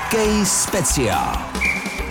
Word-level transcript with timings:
Hokej 0.00 0.46
speciál. 0.46 1.38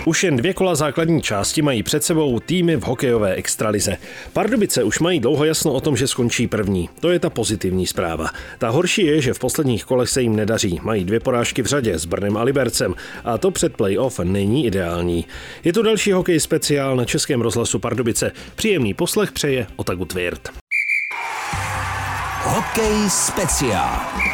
Už 0.04 0.24
jen 0.24 0.36
dvě 0.36 0.54
kola 0.54 0.74
základní 0.74 1.22
části 1.22 1.62
mají 1.62 1.82
před 1.82 2.04
sebou 2.04 2.40
týmy 2.40 2.76
v 2.76 2.82
hokejové 2.82 3.34
extralize. 3.34 3.96
Pardubice 4.32 4.82
už 4.82 4.98
mají 4.98 5.20
dlouho 5.20 5.44
jasno 5.44 5.72
o 5.72 5.80
tom, 5.80 5.96
že 5.96 6.06
skončí 6.06 6.46
první. 6.46 6.88
To 7.00 7.10
je 7.10 7.18
ta 7.18 7.30
pozitivní 7.30 7.86
zpráva. 7.86 8.26
Ta 8.58 8.68
horší 8.68 9.06
je, 9.06 9.20
že 9.20 9.34
v 9.34 9.38
posledních 9.38 9.84
kolech 9.84 10.08
se 10.08 10.22
jim 10.22 10.36
nedaří. 10.36 10.80
Mají 10.82 11.04
dvě 11.04 11.20
porážky 11.20 11.62
v 11.62 11.66
řadě 11.66 11.98
s 11.98 12.04
Brnem 12.04 12.36
a 12.36 12.42
Libercem 12.42 12.94
a 13.24 13.38
to 13.38 13.50
před 13.50 13.76
playoff 13.76 14.18
není 14.18 14.66
ideální. 14.66 15.26
Je 15.64 15.72
to 15.72 15.82
další 15.82 16.12
hokej 16.12 16.40
speciál 16.40 16.96
na 16.96 17.04
Českém 17.04 17.40
rozhlasu 17.40 17.78
Pardubice. 17.78 18.32
Příjemný 18.54 18.94
poslech 18.94 19.32
přeje 19.32 19.66
Otagu 19.76 20.04
Tvirt. 20.04 20.48
Hokej 22.44 23.10
speciál. 23.10 24.29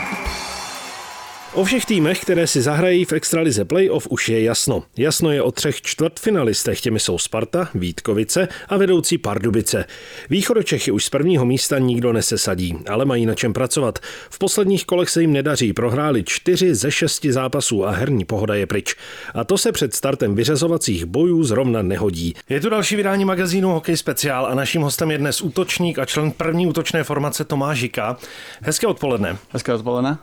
O 1.57 1.65
všech 1.65 1.87
týmech, 1.87 2.21
které 2.21 2.47
si 2.47 2.63
zahrají 2.63 3.05
v 3.05 3.13
extralize 3.13 3.65
playoff, 3.65 4.07
už 4.11 4.29
je 4.29 4.43
jasno. 4.43 4.83
Jasno 4.97 5.33
je 5.33 5.43
o 5.43 5.51
třech 5.51 5.83
čtvrtfinalistech, 5.83 6.81
těmi 6.81 7.01
jsou 7.01 7.19
Sparta, 7.19 7.69
Vítkovice 7.75 8.49
a 8.69 8.77
vedoucí 8.77 9.19
Pardubice. 9.19 9.85
Východočechy 10.31 10.91
už 10.91 11.05
z 11.05 11.11
prvního 11.11 11.45
místa 11.45 11.79
nikdo 11.79 12.13
nesesadí, 12.13 12.79
ale 12.89 13.05
mají 13.05 13.27
na 13.27 13.35
čem 13.35 13.53
pracovat. 13.53 13.99
V 14.31 14.39
posledních 14.39 14.85
kolech 14.85 15.11
se 15.11 15.21
jim 15.21 15.33
nedaří, 15.33 15.73
prohráli 15.73 16.25
čtyři 16.25 16.75
ze 16.75 16.91
šesti 16.91 17.33
zápasů 17.33 17.87
a 17.87 17.91
herní 17.91 18.25
pohoda 18.25 18.55
je 18.55 18.67
pryč. 18.67 18.95
A 19.35 19.45
to 19.45 19.59
se 19.59 19.73
před 19.73 19.95
startem 19.95 20.35
vyřazovacích 20.35 21.05
bojů 21.05 21.45
zrovna 21.45 21.83
nehodí. 21.83 22.35
Je 22.49 22.61
tu 22.61 22.71
další 22.71 22.97
vydání 22.97 23.25
magazínu 23.25 23.69
Hokej 23.69 23.97
Speciál 23.97 24.47
a 24.47 24.55
naším 24.55 24.83
hostem 24.83 25.11
je 25.11 25.19
dnes 25.19 25.43
útočník 25.43 25.99
a 25.99 26.05
člen 26.05 26.31
první 26.31 26.67
útočné 26.67 27.05
formace 27.05 27.45
Tomáš 27.45 27.79
Žika. 27.79 28.17
Hezké 28.61 28.87
odpoledne. 28.87 29.37
Hezké 29.53 29.75
odpoledne. 29.75 30.19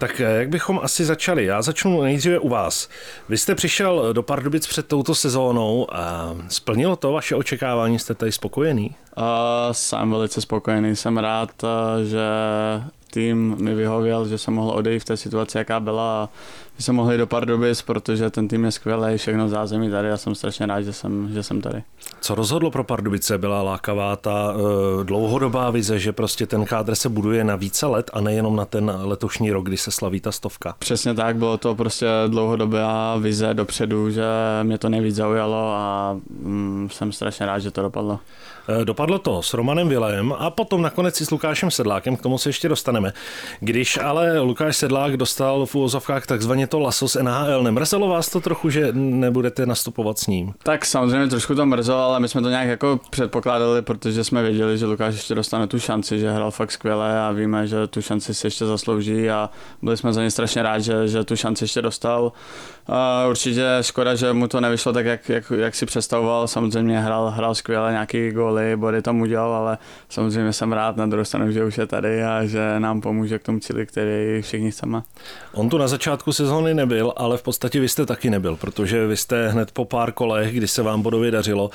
Tak 0.00 0.20
eh, 0.20 0.24
jak 0.24 0.48
bychom 0.48 0.80
asi 0.82 1.04
začali? 1.04 1.44
Já 1.44 1.62
začnu 1.62 2.02
nejdříve 2.02 2.38
u 2.38 2.48
vás. 2.48 2.88
Vy 3.28 3.38
jste 3.38 3.54
přišel 3.54 4.12
do 4.12 4.22
Pardubic 4.22 4.66
před 4.66 4.86
touto 4.86 5.14
sezónou 5.14 5.94
a 5.94 6.36
splnilo 6.48 6.96
to 6.96 7.12
vaše 7.12 7.34
očekávání? 7.34 7.98
Jste 7.98 8.14
tady 8.14 8.32
spokojený? 8.32 8.94
Uh, 9.16 9.24
jsem 9.72 10.10
velice 10.10 10.40
spokojený, 10.40 10.96
jsem 10.96 11.18
rád, 11.18 11.50
uh, 11.62 11.68
že 12.04 12.20
tým 13.10 13.56
mi 13.58 13.74
vyhověl, 13.74 14.28
že 14.28 14.38
jsem 14.38 14.54
mohl 14.54 14.70
odejít 14.70 14.98
v 14.98 15.04
té 15.04 15.16
situaci, 15.16 15.58
jaká 15.58 15.80
byla 15.80 16.28
že 16.80 16.84
jsem 16.84 16.94
mohl 16.94 17.12
jít 17.12 17.18
do 17.18 17.26
Pardubic, 17.26 17.82
protože 17.82 18.30
ten 18.30 18.48
tým 18.48 18.64
je 18.64 18.72
skvělý, 18.72 19.16
všechno 19.16 19.48
zázemí 19.48 19.90
tady 19.90 20.10
a 20.10 20.16
jsem 20.16 20.34
strašně 20.34 20.66
rád, 20.66 20.82
že 20.82 20.92
jsem, 20.92 21.28
že 21.32 21.42
jsem 21.42 21.60
tady. 21.60 21.82
Co 22.20 22.34
rozhodlo 22.34 22.70
pro 22.70 22.84
Pardubice? 22.84 23.38
Byla 23.38 23.62
lákavá 23.62 24.16
ta 24.16 24.54
uh, 24.54 25.04
dlouhodobá 25.04 25.70
vize, 25.70 25.98
že 25.98 26.12
prostě 26.12 26.46
ten 26.46 26.64
kádr 26.64 26.94
se 26.94 27.08
buduje 27.08 27.44
na 27.44 27.56
více 27.56 27.86
let 27.86 28.10
a 28.12 28.20
nejenom 28.20 28.56
na 28.56 28.64
ten 28.64 28.92
letošní 29.02 29.52
rok, 29.52 29.64
kdy 29.64 29.76
se 29.76 29.90
slaví 29.90 30.20
ta 30.20 30.32
stovka. 30.32 30.74
Přesně 30.78 31.14
tak, 31.14 31.36
bylo 31.36 31.58
to 31.58 31.74
prostě 31.74 32.06
dlouhodobá 32.28 33.16
vize 33.16 33.54
dopředu, 33.54 34.10
že 34.10 34.24
mě 34.62 34.78
to 34.78 34.88
nejvíc 34.88 35.16
zaujalo 35.16 35.72
a 35.74 36.16
mm, 36.40 36.88
jsem 36.92 37.12
strašně 37.12 37.46
rád, 37.46 37.58
že 37.58 37.70
to 37.70 37.82
dopadlo. 37.82 38.18
Eh, 38.68 38.84
dopadlo 38.84 39.18
to 39.18 39.42
s 39.42 39.54
Romanem 39.54 39.88
Vilem 39.88 40.34
a 40.38 40.50
potom 40.50 40.82
nakonec 40.82 41.20
i 41.20 41.26
s 41.26 41.30
Lukášem 41.30 41.70
Sedlákem, 41.70 42.16
k 42.16 42.22
tomu 42.22 42.38
se 42.38 42.48
ještě 42.48 42.68
dostaneme. 42.68 43.12
Když 43.60 43.96
ale 43.96 44.40
Lukáš 44.40 44.76
Sedlák 44.76 45.16
dostal 45.16 45.66
v 45.66 45.74
úvozovkách 45.74 46.26
takzvaně 46.26 46.66
to 46.70 46.78
laso 46.78 47.08
z 47.08 47.16
NHL, 47.22 47.62
nemrzelo 47.62 48.08
vás 48.08 48.28
to 48.28 48.40
trochu, 48.40 48.70
že 48.70 48.88
nebudete 48.92 49.66
nastupovat 49.66 50.18
s 50.18 50.26
ním? 50.26 50.54
Tak 50.62 50.86
samozřejmě 50.86 51.26
trošku 51.26 51.54
to 51.54 51.66
mrzelo, 51.66 52.02
ale 52.02 52.20
my 52.20 52.28
jsme 52.28 52.42
to 52.42 52.48
nějak 52.48 52.68
jako 52.68 53.00
předpokládali, 53.10 53.82
protože 53.82 54.24
jsme 54.24 54.42
věděli, 54.42 54.78
že 54.78 54.86
Lukáš 54.86 55.14
ještě 55.14 55.34
dostane 55.34 55.66
tu 55.66 55.78
šanci, 55.78 56.18
že 56.18 56.32
hrál 56.32 56.50
fakt 56.50 56.72
skvěle 56.72 57.20
a 57.20 57.32
víme, 57.32 57.66
že 57.66 57.86
tu 57.86 58.02
šanci 58.02 58.34
si 58.34 58.46
ještě 58.46 58.66
zaslouží 58.66 59.30
a 59.30 59.50
byli 59.82 59.96
jsme 59.96 60.12
za 60.12 60.22
ně 60.22 60.30
strašně 60.30 60.62
rádi, 60.62 60.84
že, 60.84 61.08
že 61.08 61.24
tu 61.24 61.36
šanci 61.36 61.64
ještě 61.64 61.82
dostal. 61.82 62.32
A 62.86 63.26
určitě 63.28 63.66
škoda, 63.80 64.14
že 64.14 64.32
mu 64.32 64.48
to 64.48 64.60
nevyšlo 64.60 64.92
tak, 64.92 65.06
jak, 65.06 65.28
jak, 65.28 65.52
jak 65.56 65.74
si 65.74 65.86
představoval. 65.86 66.48
Samozřejmě 66.48 67.00
hrál, 67.00 67.30
hrál 67.30 67.54
skvěle 67.54 67.92
nějaký 67.92 68.30
góly, 68.30 68.76
body 68.76 69.02
tam 69.02 69.20
udělal, 69.20 69.54
ale 69.54 69.78
samozřejmě 70.08 70.52
jsem 70.52 70.72
rád 70.72 70.96
na 70.96 71.06
druhou 71.06 71.24
stranu, 71.24 71.52
že 71.52 71.64
už 71.64 71.78
je 71.78 71.86
tady 71.86 72.24
a 72.24 72.44
že 72.44 72.80
nám 72.80 73.00
pomůže 73.00 73.38
k 73.38 73.42
tomu 73.42 73.58
cíli, 73.58 73.86
který 73.86 74.42
všichni 74.42 74.70
chceme. 74.70 75.02
On 75.52 75.68
tu 75.68 75.78
na 75.78 75.88
začátku 75.88 76.32
sezóny 76.50 76.74
nebyl, 76.74 77.12
ale 77.16 77.36
v 77.36 77.42
podstatě 77.42 77.80
vy 77.80 77.88
jste 77.88 78.06
taky 78.06 78.30
nebyl, 78.30 78.56
protože 78.56 79.06
vy 79.06 79.16
jste 79.16 79.48
hned 79.48 79.70
po 79.70 79.84
pár 79.84 80.12
kolech, 80.12 80.54
kdy 80.54 80.68
se 80.68 80.82
vám 80.82 81.02
bodově 81.02 81.30
dařilo, 81.30 81.70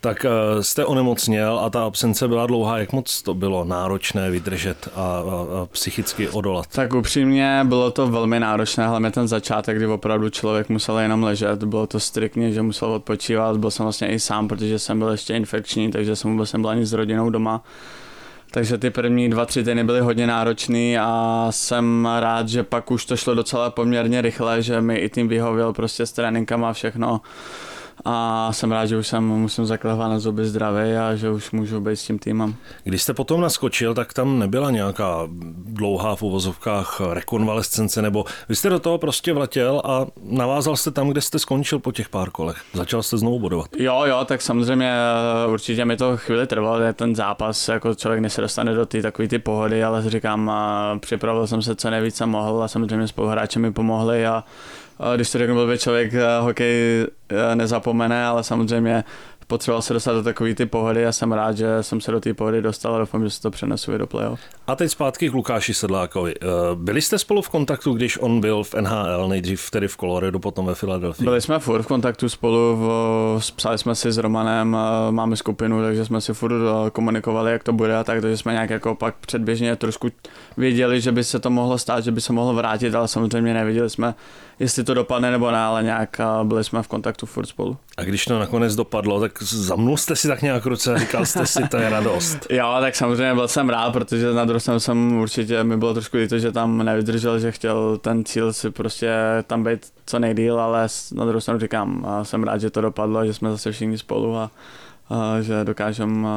tak 0.00 0.24
eh, 0.24 0.62
jste 0.62 0.84
onemocněl 0.84 1.58
a 1.58 1.70
ta 1.70 1.84
absence 1.84 2.28
byla 2.28 2.46
dlouhá. 2.46 2.78
Jak 2.78 2.92
moc 2.92 3.22
to 3.22 3.34
bylo 3.34 3.64
náročné 3.64 4.30
vydržet 4.30 4.88
a, 4.94 5.00
a, 5.00 5.02
a 5.02 5.66
psychicky 5.66 6.28
odolat? 6.28 6.66
Tak 6.66 6.94
upřímně 6.94 7.60
bylo 7.64 7.90
to 7.90 8.06
velmi 8.06 8.40
náročné, 8.40 8.88
hlavně 8.88 9.10
ten 9.10 9.28
začátek, 9.28 9.76
kdy 9.76 9.86
opravdu 9.86 10.30
člověk 10.30 10.68
musel 10.68 10.98
jenom 10.98 11.22
ležet. 11.22 11.64
Bylo 11.64 11.86
to 11.86 12.00
striktně, 12.00 12.52
že 12.52 12.62
musel 12.62 12.92
odpočívat. 12.92 13.56
Byl 13.56 13.70
jsem 13.70 13.84
vlastně 13.84 14.08
i 14.08 14.20
sám, 14.20 14.48
protože 14.48 14.78
jsem 14.78 14.98
byl 14.98 15.08
ještě 15.08 15.34
infekční, 15.34 15.90
takže 15.90 16.16
jsem 16.16 16.30
vůbec 16.32 16.52
nebyl 16.52 16.70
ani 16.70 16.86
s 16.86 16.92
rodinou 16.92 17.30
doma. 17.30 17.64
Takže 18.50 18.78
ty 18.78 18.90
první 18.90 19.30
dva, 19.30 19.46
tři 19.46 19.64
týdny 19.64 19.84
byly 19.84 20.00
hodně 20.00 20.26
náročný 20.26 20.98
a 20.98 21.46
jsem 21.50 22.08
rád, 22.20 22.48
že 22.48 22.62
pak 22.62 22.90
už 22.90 23.04
to 23.04 23.16
šlo 23.16 23.34
docela 23.34 23.70
poměrně 23.70 24.20
rychle, 24.20 24.62
že 24.62 24.80
mi 24.80 24.96
i 24.96 25.08
tým 25.08 25.28
vyhověl 25.28 25.72
prostě 25.72 26.06
s 26.06 26.12
tréninkama 26.12 26.70
a 26.70 26.72
všechno 26.72 27.20
a 28.04 28.48
jsem 28.52 28.72
rád, 28.72 28.86
že 28.86 28.96
už 28.96 29.06
jsem 29.06 29.24
musím 29.24 29.66
zaklávat 29.66 30.10
na 30.10 30.18
zuby 30.18 30.44
zdravý 30.44 30.92
a 30.92 31.14
že 31.14 31.30
už 31.30 31.50
můžu 31.50 31.80
být 31.80 31.96
s 31.96 32.06
tím 32.06 32.18
týmem. 32.18 32.54
Když 32.84 33.02
jste 33.02 33.14
potom 33.14 33.40
naskočil, 33.40 33.94
tak 33.94 34.12
tam 34.12 34.38
nebyla 34.38 34.70
nějaká 34.70 35.28
dlouhá 35.64 36.16
v 36.16 36.22
uvozovkách 36.22 37.00
rekonvalescence, 37.12 38.02
nebo 38.02 38.24
vy 38.48 38.56
jste 38.56 38.68
do 38.68 38.78
toho 38.78 38.98
prostě 38.98 39.32
vletěl 39.32 39.82
a 39.84 40.06
navázal 40.22 40.76
jste 40.76 40.90
tam, 40.90 41.08
kde 41.08 41.20
jste 41.20 41.38
skončil 41.38 41.78
po 41.78 41.92
těch 41.92 42.08
pár 42.08 42.30
kolech. 42.30 42.56
Začal 42.74 43.02
jste 43.02 43.18
znovu 43.18 43.38
bodovat. 43.38 43.68
Jo, 43.78 44.02
jo, 44.04 44.24
tak 44.24 44.42
samozřejmě 44.42 44.92
eh, 44.92 45.50
určitě 45.50 45.84
mi 45.84 45.96
to 45.96 46.16
chvíli 46.16 46.46
trvalo, 46.46 46.80
je 46.80 46.92
ten 46.92 47.14
zápas, 47.14 47.68
jako 47.68 47.94
člověk 47.94 48.20
než 48.22 48.32
se 48.32 48.40
dostane 48.40 48.74
do 48.74 48.86
ty 48.86 49.02
takové 49.02 49.28
ty 49.28 49.38
pohody, 49.38 49.84
ale 49.84 50.10
říkám, 50.10 50.52
připravil 51.00 51.46
jsem 51.46 51.62
se 51.62 51.76
co 51.76 51.90
nejvíc 51.90 52.16
jsem 52.16 52.28
mohl 52.30 52.62
a 52.62 52.68
samozřejmě 52.68 53.08
spoluhráči 53.08 53.58
mi 53.58 53.72
pomohli 53.72 54.26
a 54.26 54.44
když 55.16 55.30
to 55.30 55.38
řeknu 55.38 55.54
blbě, 55.54 55.78
člověk 55.78 56.14
eh, 56.14 56.40
hokej 56.40 57.06
eh, 57.28 57.56
nezapomene, 57.56 58.26
ale 58.26 58.44
samozřejmě 58.44 59.04
potřeboval 59.46 59.82
se 59.82 59.92
dostat 59.92 60.12
do 60.12 60.22
takové 60.22 60.54
ty 60.54 60.66
pohody 60.66 61.06
a 61.06 61.12
jsem 61.12 61.32
rád, 61.32 61.56
že 61.56 61.82
jsem 61.82 62.00
se 62.00 62.10
do 62.12 62.20
té 62.20 62.34
pohody 62.34 62.62
dostal 62.62 62.94
a 62.94 62.98
doufám, 62.98 63.24
že 63.24 63.30
se 63.30 63.42
to 63.42 63.50
přenesu 63.50 63.98
do 63.98 64.06
playoff. 64.06 64.40
A 64.66 64.76
teď 64.76 64.90
zpátky 64.90 65.30
k 65.30 65.34
Lukáši 65.34 65.74
Sedlákovi. 65.74 66.34
Eh, 66.42 66.46
byli 66.74 67.02
jste 67.02 67.18
spolu 67.18 67.42
v 67.42 67.48
kontaktu, 67.48 67.92
když 67.92 68.18
on 68.18 68.40
byl 68.40 68.64
v 68.64 68.74
NHL, 68.74 69.28
nejdřív 69.28 69.70
tedy 69.70 69.88
v 69.88 69.96
Coloradu, 69.96 70.38
potom 70.38 70.66
ve 70.66 70.74
Filadelfii? 70.74 71.24
Byli 71.24 71.40
jsme 71.40 71.58
furt 71.58 71.82
v 71.82 71.86
kontaktu 71.86 72.28
spolu, 72.28 72.76
v, 72.76 73.40
psali 73.56 73.78
jsme 73.78 73.94
si 73.94 74.12
s 74.12 74.18
Romanem, 74.18 74.76
máme 75.10 75.36
skupinu, 75.36 75.82
takže 75.82 76.04
jsme 76.04 76.20
si 76.20 76.34
furt 76.34 76.54
komunikovali, 76.92 77.52
jak 77.52 77.64
to 77.64 77.72
bude 77.72 77.96
a 77.96 78.04
tak, 78.04 78.20
takže 78.20 78.36
jsme 78.36 78.52
nějak 78.52 78.70
jako 78.70 78.94
pak 78.94 79.14
předběžně 79.14 79.76
trošku 79.76 80.08
věděli, 80.56 81.00
že 81.00 81.12
by 81.12 81.24
se 81.24 81.38
to 81.38 81.50
mohlo 81.50 81.78
stát, 81.78 82.04
že 82.04 82.10
by 82.10 82.20
se 82.20 82.32
mohlo 82.32 82.54
vrátit, 82.54 82.94
ale 82.94 83.08
samozřejmě 83.08 83.54
nevěděli 83.54 83.90
jsme, 83.90 84.14
jestli 84.60 84.84
to 84.84 84.94
dopadne 84.94 85.30
nebo 85.30 85.50
ne, 85.50 85.58
ale 85.58 85.82
nějak 85.82 86.20
byli 86.42 86.64
jsme 86.64 86.82
v 86.82 86.88
kontaktu 86.88 87.26
furt 87.26 87.46
spolu. 87.46 87.76
A 87.96 88.02
když 88.02 88.24
to 88.24 88.38
nakonec 88.38 88.74
dopadlo, 88.74 89.20
tak 89.20 89.42
zamnul 89.42 89.96
jste 89.96 90.16
si 90.16 90.28
tak 90.28 90.42
nějak 90.42 90.66
ruce 90.66 90.94
a 90.94 90.98
říkal 90.98 91.26
jste 91.26 91.46
si, 91.46 91.68
to 91.68 91.76
je 91.76 91.90
radost. 91.90 92.46
jo, 92.50 92.76
tak 92.80 92.96
samozřejmě 92.96 93.34
byl 93.34 93.48
jsem 93.48 93.68
rád, 93.68 93.90
protože 93.90 94.32
na 94.32 94.44
druhou 94.44 94.78
jsem 94.80 95.12
určitě, 95.12 95.64
mi 95.64 95.76
bylo 95.76 95.94
trošku 95.94 96.16
líto, 96.16 96.38
že 96.38 96.52
tam 96.52 96.78
nevydržel, 96.78 97.38
že 97.38 97.52
chtěl 97.52 97.98
ten 97.98 98.24
cíl 98.24 98.52
si 98.52 98.70
prostě 98.70 99.12
tam 99.46 99.64
být 99.64 99.86
co 100.06 100.18
nejdíl, 100.18 100.60
ale 100.60 100.88
na 101.12 101.24
druhou 101.24 101.40
stranu 101.40 101.60
říkám, 101.60 102.06
jsem 102.22 102.44
rád, 102.44 102.58
že 102.58 102.70
to 102.70 102.80
dopadlo, 102.80 103.26
že 103.26 103.34
jsme 103.34 103.50
zase 103.50 103.72
všichni 103.72 103.98
spolu 103.98 104.36
a, 104.36 104.50
a 105.10 105.40
že 105.40 105.64
dokážeme 105.64 106.28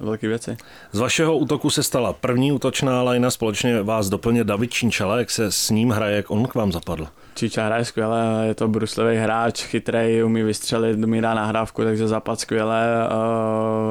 velké 0.00 0.28
věci. 0.28 0.56
Z 0.92 0.98
vašeho 0.98 1.36
útoku 1.36 1.70
se 1.70 1.82
stala 1.82 2.12
první 2.12 2.52
útočná 2.52 3.02
lajna, 3.02 3.30
společně 3.30 3.82
vás 3.82 4.08
doplně 4.08 4.44
David 4.44 4.72
Činčala, 4.72 5.18
jak 5.18 5.30
se 5.30 5.52
s 5.52 5.70
ním 5.70 5.90
hraje, 5.90 6.16
jak 6.16 6.30
on 6.30 6.46
k 6.46 6.54
vám 6.54 6.72
zapadl? 6.72 7.08
Čiča 7.34 7.66
hraje 7.66 7.84
skvěle, 7.84 8.44
je 8.46 8.54
to 8.54 8.68
bruslivý 8.68 9.16
hráč, 9.16 9.62
chytrý, 9.64 10.22
umí 10.22 10.42
vystřelit, 10.42 11.04
umí 11.04 11.20
dát 11.20 11.34
nahrávku, 11.34 11.82
takže 11.84 12.08
zapad 12.08 12.40
skvěle, 12.40 13.08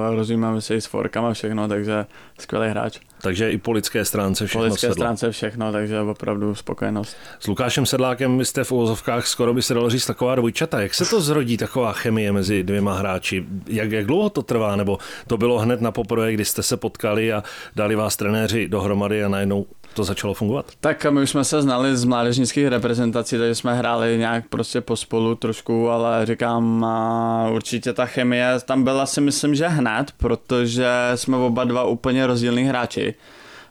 uh, 0.09 0.15
rozumíme 0.15 0.61
se 0.61 0.75
i 0.75 0.81
s 0.81 0.85
forkama 0.85 1.33
všechno, 1.33 1.67
takže 1.67 2.05
skvělý 2.39 2.69
hráč. 2.69 2.99
Takže 3.21 3.51
i 3.51 3.57
po 3.57 3.71
lidské 3.71 4.05
stránce 4.05 4.45
všechno 4.45 4.61
Po 4.61 4.65
lidské 4.65 4.79
sedlo. 4.79 4.93
stránce 4.93 5.31
všechno, 5.31 5.71
takže 5.71 5.99
opravdu 5.99 6.55
spokojenost. 6.55 7.17
S 7.39 7.47
Lukášem 7.47 7.85
Sedlákem 7.85 8.45
jste 8.45 8.63
v 8.63 8.71
uvozovkách 8.71 9.27
skoro 9.27 9.53
by 9.53 9.61
se 9.61 9.73
dalo 9.73 9.89
říct 9.89 10.05
taková 10.05 10.35
dvojčata. 10.35 10.81
Jak 10.81 10.93
se 10.93 11.05
to 11.05 11.21
zrodí, 11.21 11.57
taková 11.57 11.91
chemie 11.93 12.31
mezi 12.31 12.63
dvěma 12.63 12.93
hráči? 12.93 13.45
Jak, 13.67 13.91
jak 13.91 14.05
dlouho 14.05 14.29
to 14.29 14.41
trvá? 14.41 14.75
Nebo 14.75 14.97
to 15.27 15.37
bylo 15.37 15.59
hned 15.59 15.81
na 15.81 15.91
poprvé, 15.91 16.33
kdy 16.33 16.45
jste 16.45 16.63
se 16.63 16.77
potkali 16.77 17.33
a 17.33 17.43
dali 17.75 17.95
vás 17.95 18.15
trenéři 18.17 18.67
dohromady 18.67 19.23
a 19.23 19.27
najednou 19.29 19.65
to 19.93 20.03
začalo 20.03 20.33
fungovat? 20.33 20.65
Tak 20.79 21.05
my 21.05 21.21
už 21.21 21.29
jsme 21.29 21.43
se 21.43 21.61
znali 21.61 21.97
z 21.97 22.03
mládežnických 22.03 22.67
reprezentací, 22.67 23.37
takže 23.37 23.55
jsme 23.55 23.73
hráli 23.73 24.17
nějak 24.17 24.47
prostě 24.49 24.81
pospolu 24.81 25.35
trošku, 25.35 25.89
ale 25.89 26.25
říkám, 26.25 26.85
určitě 27.51 27.93
ta 27.93 28.05
chemie 28.05 28.59
tam 28.65 28.83
byla 28.83 29.05
si 29.05 29.21
myslím, 29.21 29.55
že 29.55 29.67
hned, 29.67 30.11
protože 30.17 30.87
jsme 31.15 31.37
oba 31.37 31.63
dva 31.63 31.83
úplně 31.83 32.27
rozdílní 32.27 32.63
hráči 32.63 33.15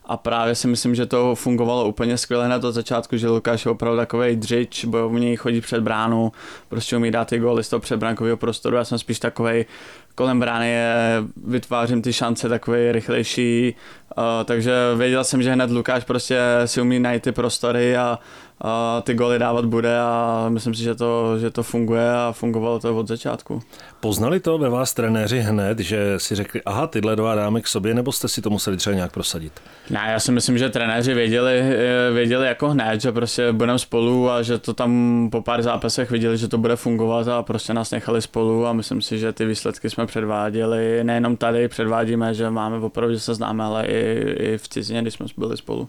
a 0.09 0.17
právě 0.17 0.55
si 0.55 0.69
myslím, 0.69 0.95
že 0.95 1.07
to 1.07 1.35
fungovalo 1.35 1.85
úplně 1.85 2.19
skvěle 2.19 2.49
na 2.49 2.59
to 2.59 2.73
začátku, 2.73 3.17
že 3.17 3.29
Lukáš 3.29 3.65
je 3.65 3.71
opravdu 3.71 3.99
takový 3.99 4.37
dřič, 4.37 4.85
bojovný, 4.85 5.37
chodí 5.37 5.61
před 5.61 5.81
bránu, 5.81 6.33
prostě 6.69 6.97
umí 6.97 7.11
dát 7.11 7.29
ty 7.29 7.39
góly 7.39 7.65
z 7.65 7.69
toho 7.69 7.81
předbránkového 7.81 8.37
prostoru. 8.37 8.77
Já 8.77 8.85
jsem 8.85 8.99
spíš 8.99 9.19
takový 9.19 9.65
kolem 10.19 10.41
brány 10.41 10.71
je, 10.71 10.95
vytvářím 11.47 12.03
ty 12.03 12.13
šance 12.13 12.49
takový 12.49 12.93
rychlejší, 12.93 13.75
uh, 14.17 14.25
takže 14.45 14.73
věděl 14.97 15.25
jsem, 15.25 15.43
že 15.43 15.53
hned 15.53 15.71
Lukáš 15.71 16.05
prostě 16.05 16.39
si 16.65 16.81
umí 16.81 16.99
najít 16.99 17.23
ty 17.23 17.33
prostory 17.33 17.97
a 17.97 18.19
a 18.61 19.01
ty 19.01 19.15
goly 19.15 19.39
dávat 19.39 19.65
bude 19.65 20.01
a 20.01 20.47
myslím 20.49 20.75
si, 20.75 20.83
že 20.83 20.95
to, 20.95 21.39
že 21.39 21.51
to 21.51 21.63
funguje 21.63 22.13
a 22.13 22.33
fungovalo 22.33 22.79
to 22.79 22.97
od 22.97 23.09
začátku. 23.09 23.63
Poznali 24.01 24.41
to 24.41 24.59
ve 24.59 24.69
vás 24.69 24.95
trenéři 24.95 25.41
hned, 25.41 25.79
že 25.79 26.15
si 26.17 26.35
řekli, 26.35 26.63
aha, 26.67 26.87
tyhle 26.87 27.17
dva 27.17 27.35
dáme 27.35 27.61
k 27.61 27.67
sobě, 27.67 27.95
nebo 27.95 28.13
jste 28.13 28.29
si 28.29 28.43
to 28.43 28.51
museli 28.51 28.77
třeba 28.77 28.95
nějak 28.97 29.13
prosadit? 29.13 29.53
Ne, 29.91 30.09
já 30.13 30.21
si 30.21 30.33
myslím, 30.33 30.59
že 30.59 30.69
trenéři 30.69 31.15
věděli, 31.15 31.59
eh, 31.59 32.13
věděli 32.13 32.47
jako 32.47 32.69
hned, 32.69 33.01
že 33.01 33.13
prostě 33.13 33.53
budeme 33.53 33.79
spolu 33.79 34.31
a 34.31 34.43
že 34.43 34.59
to 34.59 34.75
tam 34.75 35.29
po 35.33 35.43
pár 35.43 35.63
zápasech 35.63 36.11
viděli, 36.11 36.39
že 36.39 36.49
to 36.49 36.59
bude 36.59 36.77
fungovat 36.77 37.29
a 37.29 37.43
prostě 37.43 37.75
nás 37.75 37.91
nechali 37.91 38.23
spolu 38.23 38.67
a 38.67 38.73
myslím 38.73 39.03
si, 39.03 39.19
že 39.19 39.33
ty 39.33 39.45
výsledky 39.45 39.91
jsme 39.91 40.07
předváděli, 40.07 41.05
nejenom 41.05 41.37
tady 41.37 41.69
předvádíme, 41.69 42.35
že 42.35 42.51
máme 42.51 42.79
opravdu, 42.79 43.15
že 43.15 43.21
se 43.21 43.35
známe, 43.35 43.65
ale 43.65 43.87
i, 43.87 44.21
i 44.39 44.59
v 44.59 44.69
cizině, 44.69 45.03
když 45.03 45.15
jsme 45.15 45.27
byli 45.37 45.57
spolu. 45.57 45.89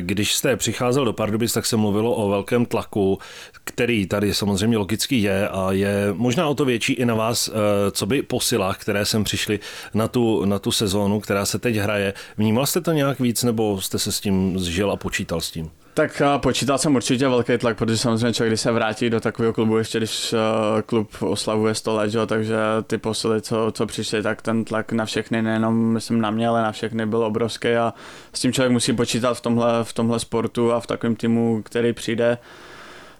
Když 0.00 0.34
jste 0.34 0.56
přicházel 0.56 1.04
do 1.04 1.12
Pardubic, 1.12 1.52
tak 1.52 1.66
se 1.66 1.76
mluvilo 1.92 2.14
o 2.14 2.28
velkém 2.28 2.66
tlaku, 2.66 3.18
který 3.64 4.06
tady 4.06 4.34
samozřejmě 4.34 4.78
logicky 4.78 5.16
je 5.16 5.48
a 5.48 5.72
je 5.72 6.08
možná 6.12 6.48
o 6.48 6.54
to 6.54 6.64
větší 6.64 6.92
i 6.92 7.04
na 7.04 7.14
vás, 7.14 7.48
eh, 7.48 7.90
co 7.90 8.06
by 8.06 8.22
po 8.22 8.40
silách, 8.40 8.78
které 8.78 9.04
sem 9.04 9.24
přišly 9.24 9.60
na 9.94 10.08
tu, 10.08 10.44
na 10.44 10.58
tu 10.58 10.72
sezónu, 10.72 11.20
která 11.20 11.46
se 11.46 11.58
teď 11.58 11.76
hraje. 11.76 12.14
Vnímal 12.36 12.66
jste 12.66 12.80
to 12.80 12.92
nějak 12.92 13.20
víc 13.20 13.42
nebo 13.42 13.80
jste 13.80 13.98
se 13.98 14.12
s 14.12 14.20
tím 14.20 14.58
zžil 14.58 14.90
a 14.90 14.96
počítal 14.96 15.40
s 15.40 15.50
tím? 15.50 15.70
Tak 15.94 16.22
počítal 16.42 16.78
jsem 16.78 16.94
určitě 16.94 17.28
velký 17.28 17.58
tlak, 17.58 17.78
protože 17.78 17.96
samozřejmě 17.98 18.32
člověk, 18.32 18.50
když 18.50 18.60
se 18.60 18.72
vrátí 18.72 19.10
do 19.10 19.20
takového 19.20 19.52
klubu, 19.52 19.78
ještě 19.78 19.98
když 19.98 20.32
eh, 20.32 20.82
klub 20.82 21.10
oslavuje 21.20 21.74
100 21.74 21.94
let, 21.94 22.14
jo, 22.14 22.26
takže 22.26 22.56
ty 22.86 22.98
posily, 22.98 23.42
co, 23.42 23.72
co 23.74 23.86
přišly, 23.86 24.22
tak 24.22 24.42
ten 24.42 24.64
tlak 24.64 24.92
na 24.92 25.04
všechny, 25.04 25.42
nejenom 25.42 25.92
myslím 25.92 26.20
na 26.20 26.30
mě, 26.30 26.48
ale 26.48 26.62
na 26.62 26.72
všechny 26.72 27.06
byl 27.06 27.24
obrovský 27.24 27.68
a 27.68 27.94
s 28.32 28.40
tím 28.40 28.52
člověk 28.52 28.72
musí 28.72 28.92
počítat 28.92 29.34
v 29.34 29.40
tomhle, 29.40 29.84
v 29.84 29.92
tomhle 29.92 30.20
sportu 30.20 30.72
a 30.72 30.80
v 30.80 30.86
takovém 30.86 31.16
týmu, 31.16 31.62
který 31.62 31.92
přijde. 31.92 32.38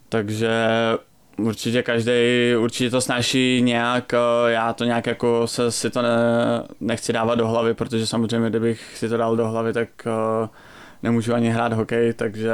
Takže 0.09 0.69
určitě 1.37 1.83
každý 1.83 2.11
určitě 2.59 2.89
to 2.89 3.01
snáší 3.01 3.61
nějak, 3.61 4.13
eh, 4.13 4.51
já 4.51 4.73
to 4.73 4.83
nějak 4.83 5.07
jako 5.07 5.47
se, 5.47 5.71
si 5.71 5.89
to 5.89 6.01
ne, 6.01 6.09
nechci 6.79 7.13
dávat 7.13 7.35
do 7.35 7.47
hlavy, 7.47 7.73
protože 7.73 8.07
samozřejmě, 8.07 8.49
kdybych 8.49 8.97
si 8.97 9.09
to 9.09 9.17
dal 9.17 9.35
do 9.35 9.47
hlavy, 9.47 9.73
tak 9.73 9.89
uh, 10.05 10.47
nemůžu 11.03 11.33
ani 11.33 11.49
hrát 11.49 11.73
hokej, 11.73 12.13
takže 12.13 12.53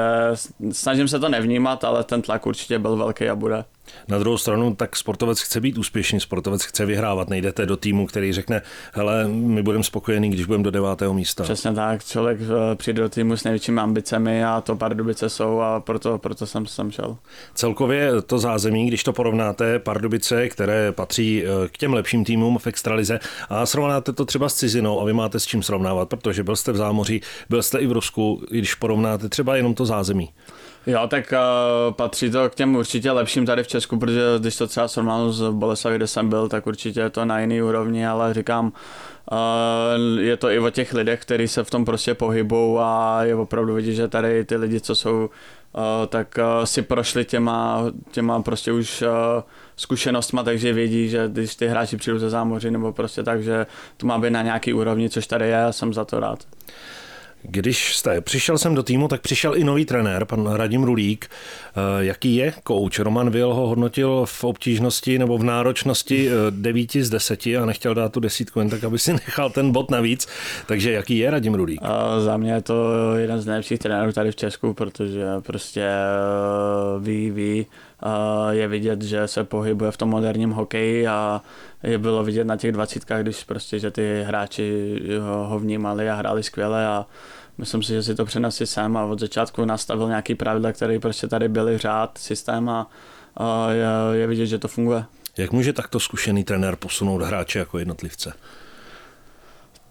snažím 0.72 1.07
se 1.07 1.19
to 1.19 1.30
nevnímat, 1.30 1.84
ale 1.84 2.04
ten 2.04 2.22
tlak 2.22 2.46
určitě 2.46 2.80
byl 2.80 2.96
velký 2.96 3.30
a 3.30 3.36
bude. 3.36 3.66
Na 4.07 4.19
druhou 4.19 4.38
stranu, 4.38 4.75
tak 4.75 4.95
sportovec 4.95 5.41
chce 5.41 5.62
být 5.62 5.77
úspěšný, 5.77 6.19
sportovec 6.19 6.63
chce 6.63 6.86
vyhrávat. 6.86 7.30
Nejdete 7.30 7.65
do 7.65 7.77
týmu, 7.77 8.07
který 8.07 8.33
řekne, 8.33 8.62
hele, 8.94 9.27
my 9.27 9.63
budeme 9.63 9.83
spokojení, 9.83 10.30
když 10.30 10.45
budeme 10.45 10.63
do 10.63 10.71
devátého 10.71 11.13
místa. 11.13 11.44
Přesně 11.44 11.74
tak, 11.74 12.06
člověk 12.06 12.39
eh, 12.41 12.75
přijde 12.75 13.01
do 13.01 13.09
týmu 13.09 13.38
s 13.38 13.44
největšími 13.44 13.81
ambicemi 13.81 14.44
a 14.44 14.62
to 14.62 14.75
Pardubice 14.75 15.30
jsou 15.30 15.59
a 15.59 15.80
proto, 15.80 16.18
proto 16.18 16.45
jsem 16.45 16.65
sem 16.65 16.91
šel. 16.91 17.18
Celkově 17.53 18.21
to 18.21 18.39
zázemí, 18.39 18.88
když 18.88 19.03
to 19.03 19.13
porovnáte, 19.13 19.80
Pardubice, 19.80 20.50
které 20.50 20.91
patří 20.91 21.44
eh, 21.44 21.68
k 21.68 21.77
těm 21.77 21.94
lepším 21.94 22.25
týmům 22.25 22.57
v 22.57 22.68
extralize 22.68 23.19
a 23.50 23.65
srovnáte 23.65 24.13
to 24.13 24.25
třeba 24.25 24.50
s 24.50 24.56
cizinou 24.56 25.01
a 25.01 25.06
vy 25.06 25.13
máte 25.13 25.39
s 25.39 25.45
čím 25.45 25.63
srovnávat, 25.63 26.09
protože 26.09 26.44
byl 26.44 26.56
jste 26.56 26.71
v 26.71 26.77
zámoří, 26.77 27.21
byl 27.50 27.63
jste 27.63 27.80
i 27.80 27.88
v 27.88 27.91
Rusku, 27.91 28.44
když 28.50 28.75
porovnáte 28.75 29.30
třeba 29.30 29.56
jenom 29.56 29.74
to 29.74 29.86
zázemí. 29.86 30.30
Jo, 30.89 31.07
tak 31.07 31.33
uh, 31.33 31.94
patří 31.94 32.31
to 32.31 32.50
k 32.50 32.56
těm 32.56 32.75
určitě 32.75 33.12
lepším 33.12 33.45
tady 33.45 33.63
v 33.63 33.68
Česku, 33.68 34.00
protože 34.00 34.21
když 34.39 34.57
to 34.57 34.68
třeba 34.68 34.88
srovnám 34.88 35.31
z 35.31 35.51
Boleslavy, 35.51 35.95
kde 35.97 36.07
jsem 36.07 36.30
byl, 36.30 36.50
tak 36.50 36.68
určitě 36.68 37.00
je 37.00 37.09
to 37.09 37.25
na 37.25 37.39
jiný 37.39 37.62
úrovni, 37.62 38.07
ale 38.07 38.33
říkám, 38.33 38.74
uh, 39.31 40.19
je 40.19 40.38
to 40.38 40.50
i 40.50 40.59
o 40.59 40.69
těch 40.69 40.94
lidech, 40.94 41.21
kteří 41.21 41.47
se 41.47 41.63
v 41.63 41.69
tom 41.69 41.86
prostě 41.86 42.13
pohybou 42.13 42.80
a 42.80 43.24
je 43.24 43.36
opravdu 43.36 43.74
vidět, 43.74 43.94
že 43.94 44.07
tady 44.07 44.45
ty 44.45 44.56
lidi, 44.56 44.80
co 44.80 44.95
jsou 44.95 45.18
uh, 45.19 45.81
tak 46.07 46.38
uh, 46.38 46.65
si 46.65 46.81
prošli 46.81 47.25
těma, 47.25 47.83
těma 48.12 48.41
prostě 48.41 48.71
už 48.71 49.03
zkušenostma, 49.75 50.44
takže 50.44 50.74
vědí, 50.74 51.09
že 51.09 51.27
když 51.27 51.56
ty 51.56 51.68
hráči 51.68 51.97
přijdou 51.97 52.19
ze 52.19 52.30
zámoří 52.30 52.71
nebo 52.71 52.94
prostě 52.94 53.24
tak, 53.24 53.44
že 53.44 53.65
to 53.97 54.07
má 54.07 54.18
být 54.18 54.30
na 54.30 54.41
nějaký 54.41 54.74
úrovni, 54.74 55.09
což 55.09 55.27
tady 55.27 55.47
je 55.47 55.65
jsem 55.71 55.94
za 55.94 56.06
to 56.06 56.19
rád. 56.19 56.39
Když 57.41 57.95
jste 57.95 58.21
přišel 58.21 58.57
jsem 58.57 58.75
do 58.75 58.83
týmu, 58.83 59.07
tak 59.07 59.21
přišel 59.21 59.56
i 59.56 59.63
nový 59.63 59.86
trenér, 59.86 60.25
pan 60.25 60.47
Radim 60.47 60.83
Rulík. 60.83 61.30
Eh, 61.30 62.06
jaký 62.06 62.36
je 62.36 62.53
kouč? 62.63 63.00
Roman 63.00 63.30
Vil 63.30 63.53
ho 63.53 63.68
hodnotil 63.68 64.25
v 64.25 64.44
obtížnosti 64.44 65.19
nebo 65.19 65.38
v 65.38 65.44
náročnosti 65.44 66.30
9 66.50 66.95
eh, 66.95 67.03
z 67.03 67.09
10 67.09 67.45
a 67.47 67.65
nechtěl 67.65 67.94
dát 67.94 68.12
tu 68.12 68.19
desítku 68.19 68.59
jen 68.59 68.69
tak, 68.69 68.83
aby 68.83 69.00
si 69.00 69.13
nechal 69.27 69.50
ten 69.50 69.71
bod 69.71 69.91
navíc. 69.91 70.27
Takže 70.65 70.91
jaký 70.91 71.18
je 71.18 71.31
Radim 71.31 71.53
Rulík? 71.53 71.80
A 71.83 72.19
za 72.19 72.38
mě 72.38 72.51
je 72.51 72.62
to 72.62 72.91
jeden 73.15 73.41
z 73.41 73.45
nejlepších 73.45 73.80
trenérů 73.80 74.12
tady 74.12 74.31
v 74.31 74.36
Česku, 74.36 74.74
protože 74.74 75.25
prostě 75.41 75.83
eh, 75.83 77.00
ví, 77.00 77.31
ví, 77.31 77.65
je 78.50 78.68
vidět, 78.68 79.01
že 79.01 79.28
se 79.28 79.44
pohybuje 79.44 79.92
v 79.92 79.98
tom 79.98 80.10
moderním 80.10 80.51
hokeji 80.51 81.07
a 81.07 81.42
je 81.84 81.98
bylo 81.98 82.24
vidět 82.24 82.44
na 82.44 82.57
těch 82.57 82.72
dvacítkách, 82.72 83.22
když 83.22 83.44
prostě, 83.44 83.80
že 83.80 83.92
ty 83.92 84.24
hráči 84.24 85.00
ho, 85.19 85.60
vnímali 85.60 86.10
a 86.10 86.16
hráli 86.16 86.44
skvěle 86.44 86.88
a 86.88 87.06
myslím 87.57 87.84
si, 87.84 87.94
že 87.94 88.04
si 88.04 88.16
to 88.16 88.25
přenesli 88.25 88.68
sem 88.68 88.98
a 88.98 89.06
od 89.06 89.19
začátku 89.19 89.66
nastavil 89.66 90.07
nějaký 90.07 90.36
pravidla, 90.36 90.72
které 90.72 91.00
prostě 91.00 91.28
tady 91.28 91.50
byly 91.50 91.78
řád, 91.78 92.18
systém 92.18 92.69
a, 92.69 92.88
a 93.38 93.72
je, 93.72 93.86
je 94.12 94.28
vidět, 94.28 94.46
že 94.46 94.60
to 94.60 94.68
funguje. 94.68 95.06
Jak 95.38 95.51
může 95.51 95.74
takto 95.74 96.00
zkušený 96.00 96.44
trenér 96.44 96.75
posunout 96.75 97.22
hráče 97.22 97.60
jako 97.60 97.80
jednotlivce? 97.80 98.34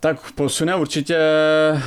Tak 0.00 0.32
posune 0.32 0.76
určitě 0.76 1.18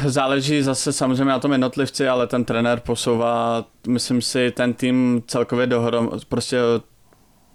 záleží 0.06 0.62
zase 0.62 0.94
samozřejmě 0.94 1.26
na 1.26 1.40
tom 1.40 1.52
jednotlivci, 1.52 2.08
ale 2.08 2.28
ten 2.28 2.46
trenér 2.46 2.80
posouvá, 2.80 3.66
myslím 3.88 4.22
si, 4.22 4.52
ten 4.52 4.74
tým 4.74 5.24
celkově 5.28 5.68
dohrom, 5.68 6.12
prostě 6.30 6.58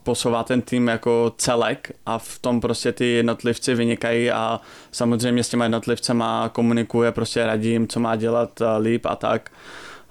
posouvá 0.03 0.43
ten 0.43 0.63
tým 0.63 0.89
jako 0.89 1.35
celek 1.37 1.93
a 2.07 2.19
v 2.19 2.39
tom 2.39 2.61
prostě 2.61 2.93
ty 2.93 3.07
jednotlivci 3.07 3.75
vynikají 3.75 4.31
a 4.31 4.61
samozřejmě 4.93 5.45
s 5.45 5.49
těma 5.49 5.65
jednotlivcema 5.65 6.49
komunikuje, 6.49 7.13
prostě 7.13 7.47
radím, 7.47 7.89
co 7.89 8.01
má 8.01 8.17
dělat 8.17 8.63
líp 8.81 9.07
a 9.07 9.17
tak. 9.17 9.51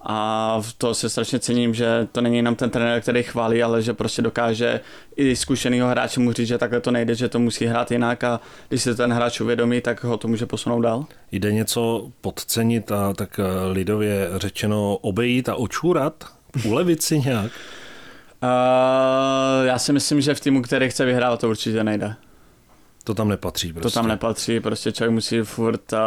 A 0.06 0.62
to 0.78 0.94
se 0.94 1.10
strašně 1.10 1.40
cením, 1.40 1.74
že 1.74 2.07
to 2.12 2.22
není 2.22 2.38
jenom 2.38 2.56
ten 2.56 2.69
trenér, 2.69 3.02
který 3.02 3.24
chválí, 3.24 3.63
ale 3.63 3.81
že 3.81 3.94
prostě 3.94 4.21
dokáže 4.21 4.80
i 5.16 5.35
zkušenýho 5.35 5.88
hráče 5.88 6.19
mu 6.19 6.31
říct, 6.31 6.47
že 6.47 6.57
takhle 6.57 6.81
to 6.81 6.92
nejde, 6.92 7.16
že 7.16 7.30
to 7.30 7.40
musí 7.40 7.66
hrát 7.66 7.92
jinak 7.92 8.24
a 8.24 8.40
když 8.69 8.83
se 8.83 8.95
ten 8.95 9.14
hráč 9.14 9.42
uvědomí, 9.42 9.81
tak 9.81 10.04
ho 10.04 10.18
to 10.18 10.28
může 10.28 10.45
posunout 10.45 10.81
dál. 10.81 11.06
Jde 11.31 11.52
něco 11.52 12.12
podcenit 12.21 12.92
a 12.92 13.14
tak 13.14 13.40
eh, 13.40 13.71
lidově 13.71 14.30
řečeno 14.35 14.97
obejít 14.97 15.50
a 15.50 15.56
očůrat? 15.56 16.26
Ulevit 16.66 17.02
si 17.02 17.19
nějak? 17.19 17.52
Uh, 18.44 19.66
já 19.66 19.80
si 19.80 19.94
myslím, 19.94 20.21
že 20.21 20.33
v 20.33 20.40
týmu, 20.40 20.62
který 20.62 20.90
chce 20.90 21.06
vyhrát, 21.06 21.40
to 21.40 21.50
určitě 21.50 21.83
nejde. 21.83 22.16
To 23.06 23.14
tam 23.14 23.30
nepatří 23.30 23.74
prostě. 23.74 23.90
To 23.90 23.94
tam 23.94 24.07
nepatří, 24.07 24.59
prostě 24.59 24.92
člověk 24.92 25.12
musí 25.12 25.40
furt, 25.42 25.94
uh, 25.94 26.00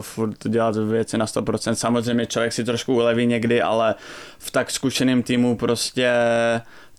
furt 0.00 0.48
dělat 0.48 0.76
věci 0.76 1.18
na 1.18 1.26
100%. 1.26 1.72
Samozřejmě 1.72 2.26
člověk 2.26 2.52
si 2.52 2.64
trošku 2.64 2.94
uleví 2.94 3.26
někdy, 3.26 3.62
ale 3.62 3.94
v 4.38 4.50
tak 4.50 4.70
zkušeném 4.70 5.22
týmu 5.22 5.56
prostě 5.56 6.12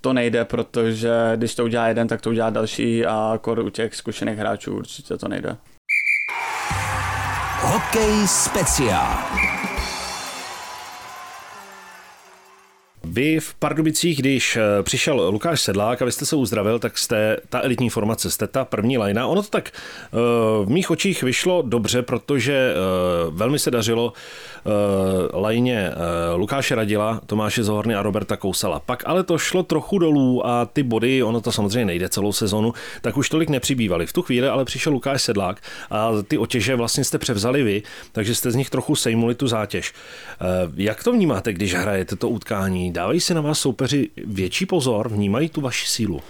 to 0.02 0.14
nejde, 0.14 0.46
protože 0.46 1.12
když 1.36 1.56
to 1.56 1.64
udělá 1.64 1.88
jeden, 1.88 2.08
tak 2.08 2.22
to 2.22 2.30
udělá 2.30 2.50
další 2.50 3.06
a 3.06 3.40
kor 3.42 3.60
u 3.60 3.70
těch 3.70 3.96
zkušených 3.96 4.38
hráčů 4.38 4.76
určitě 4.76 5.18
to 5.18 5.28
nejde. 5.28 5.58
Hokej 7.62 8.28
speciál. 8.28 9.53
Vy 13.08 13.40
v 13.40 13.54
Pardubicích, 13.54 14.20
když 14.20 14.56
eh, 14.56 14.84
přišel 14.84 15.30
Lukáš 15.30 15.62
Sedlák 15.62 16.02
a 16.02 16.06
vy 16.06 16.12
jste 16.12 16.26
se 16.26 16.36
uzdravil, 16.36 16.80
tak 16.80 16.98
jste 16.98 17.38
ta 17.50 17.62
elitní 17.62 17.90
formace, 17.90 18.32
jste 18.32 18.48
ta 18.48 18.66
první 18.66 18.98
lajna. 18.98 19.28
Ono 19.28 19.44
to 19.44 19.50
tak 19.50 19.72
eh, 19.74 20.18
v 20.66 20.70
mých 20.70 20.92
očích 20.92 21.24
vyšlo 21.24 21.62
dobře, 21.62 22.02
protože 22.02 22.74
eh, 22.74 22.78
velmi 23.30 23.60
se 23.60 23.72
dařilo 23.72 24.14
lajně 25.34 25.92
Lukáše 26.36 26.76
Radila, 26.76 27.22
Tomáše 27.26 27.64
Zohorny 27.64 27.96
a 27.96 28.02
Roberta 28.02 28.38
Kousala. 28.38 28.80
Pak 28.80 29.04
ale 29.06 29.24
to 29.24 29.38
šlo 29.38 29.64
trochu 29.64 30.00
dolů 30.00 30.48
a 30.48 30.66
ty 30.66 30.84
body, 30.84 31.24
ono 31.24 31.42
to 31.42 31.52
samozřejmě 31.52 31.86
nejde 31.86 32.10
celou 32.10 32.34
sezonu, 32.34 32.74
tak 33.02 33.18
už 33.18 33.30
tolik 33.30 33.50
nepřibývaly. 33.50 34.06
V 34.06 34.14
tu 34.14 34.22
chvíli 34.22 34.48
ale 34.48 34.66
přišel 34.66 34.94
Lukáš 34.94 35.22
Sedlák 35.22 35.62
a 35.92 36.12
ty 36.28 36.38
otěže 36.38 36.76
vlastně 36.76 37.04
jste 37.04 37.18
převzali 37.18 37.64
vy, 37.64 37.84
takže 38.12 38.36
jste 38.36 38.52
z 38.52 38.56
nich 38.56 38.70
trochu 38.70 38.96
sejmuli 38.96 39.36
tu 39.36 39.48
zátěž. 39.48 39.94
Jak 40.76 41.04
to 41.04 41.12
vnímáte, 41.12 41.54
když 41.54 41.76
hrajete 41.76 42.16
to 42.16 42.30
utkání? 42.30 42.93
Dávají 42.94 43.20
si 43.20 43.34
na 43.34 43.42
vás 43.42 43.60
soupeři 43.60 44.10
větší 44.26 44.66
pozor, 44.66 45.10
vnímají 45.10 45.50
tu 45.50 45.62
vaši 45.62 45.88
sílu? 45.88 46.22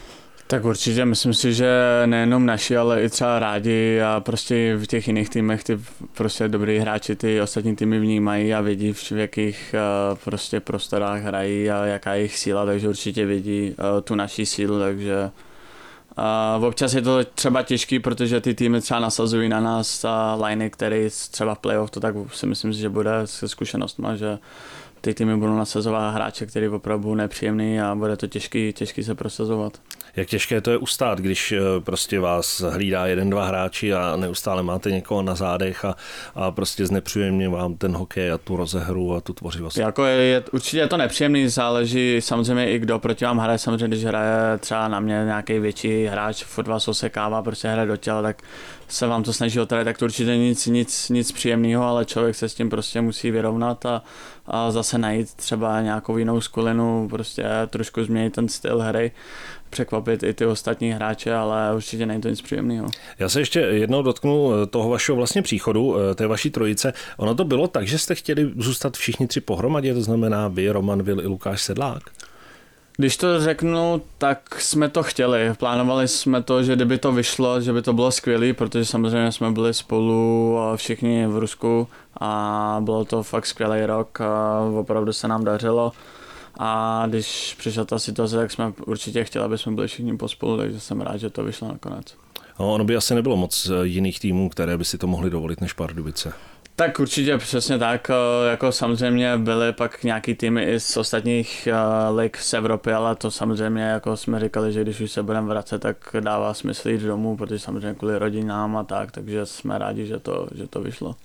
Tak 0.48 0.65
určitě, 0.65 1.05
myslím 1.05 1.34
si, 1.34 1.53
že 1.53 1.70
nejenom 2.05 2.46
naši, 2.46 2.77
ale 2.77 3.03
i 3.03 3.10
třeba 3.10 3.39
rádi 3.39 4.01
a 4.01 4.20
prostě 4.20 4.75
v 4.75 4.88
těch 4.88 5.08
jiných 5.08 5.29
týmech 5.29 5.63
ty 5.63 5.79
prostě 6.13 6.48
dobrý 6.48 6.77
hráči 6.77 7.15
ty 7.15 7.41
ostatní 7.41 7.75
týmy 7.75 8.00
vnímají 8.00 8.53
a 8.53 8.62
vědí, 8.62 8.93
v 8.93 9.12
jakých 9.12 9.75
uh, 10.12 10.17
prostě 10.17 10.60
prostorách 10.60 11.22
hrají 11.22 11.72
a 11.72 11.86
jaká 11.86 12.13
je 12.13 12.20
jejich 12.20 12.38
síla, 12.38 12.65
takže 12.65 12.89
určitě 12.89 13.25
vědí 13.25 13.75
uh, 13.79 14.01
tu 14.01 14.15
naší 14.15 14.46
sílu, 14.46 14.79
takže 14.79 15.32
Uh, 16.58 16.65
občas 16.65 16.93
je 16.93 17.01
to 17.01 17.25
třeba 17.25 17.63
těžký, 17.63 18.00
protože 18.00 18.41
ty 18.41 18.53
týmy 18.53 18.82
třeba 18.82 19.00
nasazují 19.00 19.50
na 19.50 19.60
nás 19.60 20.03
uh, 20.03 20.46
liney, 20.46 20.70
který 20.70 21.10
třeba 21.32 21.55
v 21.55 21.60
playoff, 21.60 21.91
to 21.91 22.00
tak 22.00 22.15
si 22.34 22.48
myslím, 22.48 22.74
že 22.74 22.89
bude 22.89 23.12
se 23.25 23.48
zkušenostma, 23.48 24.15
že 24.15 24.38
ty 25.05 25.13
týmy 25.13 25.38
budou 25.38 25.57
nasazovat 25.57 26.13
hráče, 26.13 26.45
který 26.45 26.67
opravdu 26.67 27.03
budou 27.03 27.15
nepříjemný 27.15 27.81
a 27.81 27.95
bude 27.95 28.17
to 28.17 28.27
těžký, 28.27 28.74
těžký 28.74 29.03
se 29.03 29.15
prosazovat. 29.15 29.81
Jak 30.15 30.27
těžké 30.27 30.62
to 30.62 30.72
je 30.72 30.77
ustát, 30.77 31.19
když 31.19 31.51
eh, 31.51 31.60
prostě 31.79 32.19
vás 32.19 32.62
hlídá 32.62 33.07
jeden, 33.07 33.29
dva 33.29 33.45
hráči 33.45 33.93
a 33.93 34.15
neustále 34.15 34.63
máte 34.63 34.91
někoho 34.91 35.22
na 35.22 35.36
zádech 35.36 35.86
a, 35.86 35.95
a 36.36 36.51
prostě 36.51 36.86
znepříjemně 36.86 37.50
vám 37.50 37.75
ten 37.75 37.95
hokej 37.95 38.31
a 38.31 38.38
tu 38.38 38.55
rozehru 38.55 39.15
a 39.15 39.22
tu 39.22 39.33
tvořivost. 39.33 39.77
Jako 39.77 40.05
je, 40.05 40.24
je, 40.24 40.43
určitě 40.51 40.77
je 40.77 40.88
to 40.88 40.98
nepříjemný, 40.98 41.48
záleží 41.48 42.22
samozřejmě 42.22 42.72
i 42.72 42.79
kdo 42.79 43.00
proti 43.00 43.25
vám 43.25 43.38
hraje, 43.38 43.57
samozřejmě 43.57 43.88
když 43.88 44.05
hraje 44.05 44.57
třeba 44.57 44.88
na 44.88 45.00
mě 45.00 45.22
nějaký 45.25 45.60
větší 45.60 46.05
hráč, 46.05 46.43
furt 46.43 46.67
vás 46.67 46.88
osekává, 46.88 47.41
prostě 47.41 47.67
hraje 47.67 47.88
do 47.88 47.98
těla, 47.98 48.22
tak 48.22 48.41
se 48.88 49.07
vám 49.07 49.24
to 49.24 49.33
snaží 49.33 49.60
otravit, 49.60 49.86
tak 49.86 49.98
to 49.98 50.05
určitě 50.05 50.38
nic, 50.38 50.65
nic, 50.65 51.10
nic 51.10 51.31
příjemného, 51.31 51.83
ale 51.83 52.05
člověk 52.05 52.36
se 52.36 52.50
s 52.50 52.55
tím 52.55 52.69
prostě 52.69 53.01
musí 53.01 53.31
vyrovnat 53.31 53.86
a, 53.86 54.01
a 54.45 54.71
zase 54.71 54.97
najít 54.97 55.33
třeba 55.33 55.81
nějakou 55.81 56.17
jinou 56.17 56.41
skulinu, 56.41 57.07
prostě 57.09 57.45
trošku 57.69 58.03
změnit 58.03 58.33
ten 58.33 58.50
styl 58.50 58.79
hry 58.79 59.12
překvapit 59.69 60.23
i 60.23 60.33
ty 60.33 60.45
ostatní 60.45 60.91
hráče, 60.91 61.33
ale 61.33 61.75
určitě 61.75 62.05
není 62.05 62.21
to 62.21 62.29
nic 62.29 62.41
příjemného. 62.41 62.88
Já 63.19 63.29
se 63.29 63.41
ještě 63.41 63.59
jednou 63.59 64.01
dotknu 64.01 64.51
eh, 64.53 64.65
toho 64.65 64.89
vašeho 64.89 65.15
vlastně 65.15 65.41
příchodu, 65.41 65.95
eh, 65.97 66.15
té 66.15 66.27
vaší 66.27 66.50
trojice. 66.50 66.93
Ono 67.17 67.35
to 67.35 67.43
bylo 67.43 67.67
tak, 67.67 67.88
že 67.88 67.97
jste 67.97 68.15
chtěli 68.15 68.51
zůstat 68.57 68.97
všichni 68.97 69.27
tři 69.27 69.41
pohromadě, 69.41 69.93
to 69.93 70.01
znamená 70.01 70.47
vy, 70.47 70.69
Roman 70.69 71.03
Vil 71.03 71.19
i 71.19 71.27
Lukáš 71.27 71.62
Sedlák? 71.62 72.03
Když 72.97 73.17
to 73.17 73.41
řeknu, 73.41 74.01
tak 74.17 74.62
jsme 74.62 74.89
to 74.89 75.03
chtěli. 75.03 75.53
Plánovali 75.57 76.07
jsme 76.07 76.43
to, 76.43 76.63
že 76.63 76.75
kdyby 76.75 76.97
to 76.97 77.12
vyšlo, 77.12 77.62
že 77.62 77.73
by 77.73 77.81
to 77.81 77.93
bylo 77.93 78.12
skvělé, 78.12 78.53
protože 78.53 78.85
samozřejmě 78.85 79.31
jsme 79.31 79.51
byli 79.51 79.73
spolu 79.73 80.57
všichni 80.75 81.27
v 81.27 81.38
Rusku 81.38 81.88
a 82.19 82.77
bylo 82.81 83.05
to 83.05 83.23
fakt 83.23 83.45
skvělý 83.45 83.85
rok 83.85 84.21
a 84.21 84.59
opravdu 84.79 85.13
se 85.13 85.27
nám 85.27 85.43
dařilo. 85.43 85.91
A 86.59 87.03
když 87.07 87.55
přišla 87.59 87.85
ta 87.85 88.00
situace, 88.00 88.35
tak 88.35 88.51
jsme 88.51 88.73
určitě 88.85 89.23
chtěli, 89.23 89.45
aby 89.45 89.57
jsme 89.57 89.71
byli 89.71 89.88
všichni 89.88 90.17
pospolu, 90.17 90.57
takže 90.57 90.79
jsem 90.79 91.01
rád, 91.01 91.17
že 91.17 91.29
to 91.29 91.43
vyšlo 91.43 91.67
nakonec. 91.67 92.15
No, 92.59 92.73
ono 92.73 92.83
by 92.83 92.95
asi 92.95 93.15
nebylo 93.15 93.38
moc 93.38 93.69
eh, 93.69 93.88
jiných 93.88 94.19
týmů, 94.19 94.50
které 94.50 94.77
by 94.77 94.85
si 94.85 94.97
to 94.97 95.07
mohli 95.07 95.29
dovolit 95.29 95.62
než 95.62 95.73
Pardubice. 95.73 96.33
Tak 96.75 97.00
určitě 97.00 97.38
přesně 97.38 97.77
tak, 97.77 98.10
eh, 98.10 98.50
jako 98.50 98.72
samozřejmě 98.72 99.38
byly 99.38 99.74
pak 99.74 100.03
nějaký 100.03 100.36
týmy 100.36 100.63
i 100.63 100.80
z 100.80 100.98
ostatních 100.98 101.68
uh, 101.72 102.18
lig 102.18 102.38
z 102.38 102.53
Evropy, 102.53 102.94
ale 102.94 103.15
to 103.15 103.32
samozřejmě, 103.32 103.84
jako 103.84 104.18
jsme 104.18 104.39
říkali, 104.39 104.74
že 104.74 104.82
když 104.82 105.01
už 105.01 105.12
se 105.12 105.24
budeme 105.24 105.48
vracet, 105.48 105.80
tak 105.80 105.98
dává 106.20 106.53
smysl 106.53 106.89
jít 106.89 107.01
domů, 107.01 107.38
protože 107.38 107.60
samozřejmě 107.60 107.94
kvůli 107.94 108.20
rodinám 108.20 108.77
a 108.77 108.84
tak, 108.84 109.12
takže 109.12 109.46
jsme 109.46 109.77
rádi, 109.77 110.06
že 110.06 110.20
to, 110.20 110.48
že 110.56 110.68
to 110.68 110.82
vyšlo. 110.82 111.15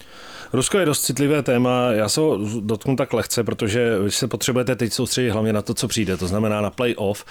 Rusko 0.52 0.78
je 0.78 0.86
dost 0.86 1.00
citlivé 1.00 1.42
téma, 1.42 1.88
já 1.92 2.08
se 2.08 2.20
ho 2.20 2.38
dotknu 2.60 2.96
tak 2.96 3.12
lehce, 3.12 3.44
protože 3.44 3.98
vy 3.98 4.10
se 4.10 4.28
potřebujete 4.28 4.76
teď 4.76 4.92
soustředit 4.92 5.30
hlavně 5.30 5.52
na 5.52 5.62
to, 5.62 5.74
co 5.74 5.88
přijde, 5.88 6.16
to 6.16 6.26
znamená 6.26 6.60
na 6.60 6.70
playoff, 6.70 7.24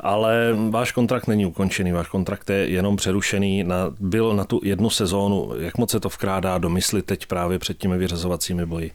ale 0.00 0.56
váš 0.70 0.92
kontrakt 0.92 1.26
není 1.26 1.46
ukončený, 1.46 1.92
váš 1.92 2.08
kontrakt 2.08 2.50
je 2.50 2.56
jenom 2.56 2.96
přerušený, 2.96 3.64
na, 3.64 3.90
byl 4.00 4.36
na 4.36 4.44
tu 4.44 4.60
jednu 4.64 4.90
sezónu, 4.90 5.52
jak 5.58 5.78
moc 5.78 5.90
se 5.90 6.00
to 6.00 6.08
vkrádá 6.08 6.58
do 6.58 6.70
mysli 6.70 7.02
teď 7.02 7.26
právě 7.26 7.58
před 7.64 7.78
těmi 7.78 7.98
vyřazovacími 7.98 8.66
boji? 8.66 8.90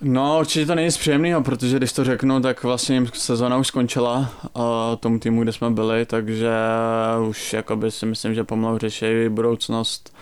No, 0.00 0.38
určitě 0.40 0.66
to 0.66 0.74
není 0.74 0.86
nic 0.86 0.96
příjemného, 0.96 1.42
protože 1.42 1.76
když 1.76 1.92
to 1.92 2.04
řeknu, 2.04 2.40
tak 2.40 2.62
vlastně 2.62 3.06
sezóna 3.12 3.56
už 3.56 3.66
skončila 3.66 4.30
uh, 4.52 4.62
tomu 5.00 5.18
týmu, 5.18 5.42
kde 5.42 5.52
jsme 5.52 5.70
byli, 5.70 6.06
takže 6.06 6.50
už 7.28 7.52
jakoby 7.52 7.90
si 7.90 8.06
myslím, 8.06 8.34
že 8.34 8.44
pomalu 8.44 8.78
řeší 8.78 9.06
budoucnost 9.28 10.16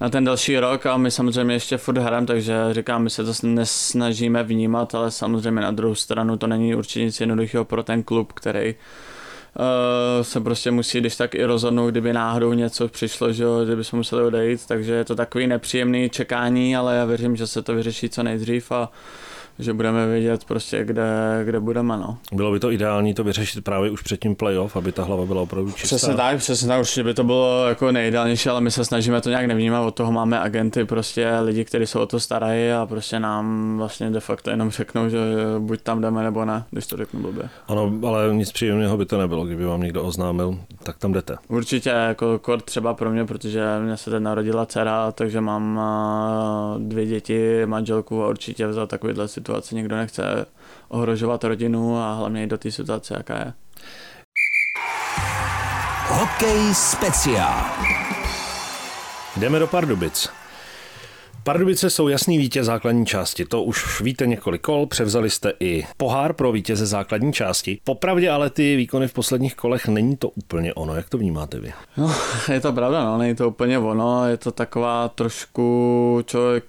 na 0.00 0.08
ten 0.08 0.24
další 0.24 0.58
rok 0.58 0.86
a 0.86 0.96
my 0.96 1.10
samozřejmě 1.10 1.54
ještě 1.54 1.76
furt 1.76 1.98
hrajeme, 1.98 2.26
takže 2.26 2.54
říkám, 2.70 3.02
my 3.02 3.10
se 3.10 3.24
to 3.24 3.32
nesnažíme 3.42 4.42
vnímat, 4.42 4.94
ale 4.94 5.10
samozřejmě 5.10 5.60
na 5.60 5.70
druhou 5.70 5.94
stranu 5.94 6.36
to 6.36 6.46
není 6.46 6.74
určitě 6.74 7.04
nic 7.04 7.20
jednoduchého 7.20 7.64
pro 7.64 7.82
ten 7.82 8.02
klub, 8.02 8.32
který 8.32 8.74
uh, 9.58 10.22
se 10.22 10.40
prostě 10.40 10.70
musí 10.70 11.00
když 11.00 11.16
tak 11.16 11.34
i 11.34 11.44
rozhodnout, 11.44 11.90
kdyby 11.90 12.12
náhodou 12.12 12.52
něco 12.52 12.88
přišlo, 12.88 13.32
že 13.32 13.42
jo, 13.42 13.64
kdyby 13.64 13.82
museli 13.92 14.22
odejít, 14.22 14.66
takže 14.66 14.92
je 14.92 15.04
to 15.04 15.14
takový 15.14 15.46
nepříjemný 15.46 16.10
čekání, 16.10 16.76
ale 16.76 16.96
já 16.96 17.04
věřím, 17.04 17.36
že 17.36 17.46
se 17.46 17.62
to 17.62 17.74
vyřeší 17.74 18.08
co 18.08 18.22
nejdřív 18.22 18.72
a 18.72 18.92
že 19.58 19.72
budeme 19.72 20.06
vědět 20.06 20.44
prostě, 20.44 20.84
kde, 20.84 21.40
kde 21.44 21.60
budeme. 21.60 21.96
No. 21.96 22.18
Bylo 22.32 22.52
by 22.52 22.60
to 22.60 22.72
ideální 22.72 23.14
to 23.14 23.24
vyřešit 23.24 23.64
právě 23.64 23.90
už 23.90 24.02
před 24.02 24.20
tím 24.20 24.34
playoff, 24.34 24.76
aby 24.76 24.92
ta 24.92 25.04
hlava 25.04 25.26
byla 25.26 25.42
opravdu 25.42 25.72
čistá. 25.72 25.96
Přesně 25.96 26.14
tak, 26.14 26.38
přesně 26.38 26.68
tak, 26.68 26.80
určitě 26.80 27.04
by 27.04 27.14
to 27.14 27.24
bylo 27.24 27.68
jako 27.68 27.92
nejideálnější, 27.92 28.48
ale 28.48 28.60
my 28.60 28.70
se 28.70 28.84
snažíme 28.84 29.20
to 29.20 29.28
nějak 29.28 29.46
nevnímat, 29.46 29.86
od 29.86 29.94
toho 29.94 30.12
máme 30.12 30.40
agenty, 30.40 30.84
prostě 30.84 31.38
lidi, 31.40 31.64
kteří 31.64 31.86
se 31.86 31.98
o 31.98 32.06
to 32.06 32.20
starají 32.20 32.72
a 32.72 32.86
prostě 32.86 33.20
nám 33.20 33.74
vlastně 33.78 34.10
de 34.10 34.20
facto 34.20 34.50
jenom 34.50 34.70
řeknou, 34.70 35.08
že 35.08 35.18
buď 35.58 35.80
tam 35.82 36.00
jdeme 36.00 36.22
nebo 36.22 36.44
ne, 36.44 36.64
když 36.70 36.86
to 36.86 36.96
řeknu 36.96 37.20
blbě. 37.20 37.48
Ano, 37.68 37.92
ale 38.06 38.34
nic 38.34 38.52
příjemného 38.52 38.96
by 38.96 39.06
to 39.06 39.18
nebylo, 39.18 39.44
kdyby 39.44 39.64
vám 39.64 39.82
někdo 39.82 40.04
oznámil, 40.04 40.58
tak 40.82 40.98
tam 40.98 41.12
jdete. 41.12 41.36
Určitě, 41.48 41.90
jako 41.90 42.38
kort 42.38 42.64
třeba 42.64 42.94
pro 42.94 43.10
mě, 43.10 43.24
protože 43.24 43.64
mě 43.84 43.96
se 43.96 44.10
teď 44.10 44.22
narodila 44.22 44.66
dcera, 44.66 45.12
takže 45.12 45.40
mám 45.40 45.80
dvě 46.78 47.06
děti, 47.06 47.66
manželku 47.66 48.24
a 48.24 48.28
určitě 48.28 48.72
za 48.72 48.86
takovýhle 48.86 49.28
situaci 49.42 49.74
někdo 49.74 49.96
nechce 49.96 50.46
ohrožovat 50.88 51.44
rodinu 51.44 51.98
a 51.98 52.14
hlavně 52.14 52.42
i 52.42 52.46
do 52.46 52.58
té 52.58 52.70
situace, 52.70 53.14
jaká 53.16 53.38
je. 53.38 53.52
Hokej 56.08 56.74
speciál. 56.74 57.64
Jdeme 59.36 59.58
do 59.58 59.66
Pardubic. 59.66 60.41
Pardubice 61.44 61.90
jsou 61.90 62.08
jasný 62.08 62.38
vítěz 62.38 62.66
základní 62.66 63.06
části, 63.06 63.44
to 63.44 63.62
už 63.62 64.00
víte 64.00 64.26
několik 64.26 64.62
kol, 64.62 64.86
převzali 64.86 65.30
jste 65.30 65.52
i 65.60 65.84
pohár 65.96 66.32
pro 66.32 66.52
vítěze 66.52 66.86
základní 66.86 67.32
části. 67.32 67.78
Popravdě 67.84 68.30
ale 68.30 68.50
ty 68.50 68.76
výkony 68.76 69.08
v 69.08 69.12
posledních 69.12 69.54
kolech 69.54 69.88
není 69.88 70.16
to 70.16 70.28
úplně 70.28 70.74
ono, 70.74 70.94
jak 70.94 71.08
to 71.08 71.18
vnímáte 71.18 71.60
vy? 71.60 71.72
No, 71.96 72.14
je 72.52 72.60
to 72.60 72.72
pravda, 72.72 73.04
no, 73.04 73.18
není 73.18 73.34
to 73.34 73.48
úplně 73.48 73.78
ono, 73.78 74.28
je 74.28 74.36
to 74.36 74.52
taková 74.52 75.08
trošku, 75.08 76.22
člověk 76.26 76.64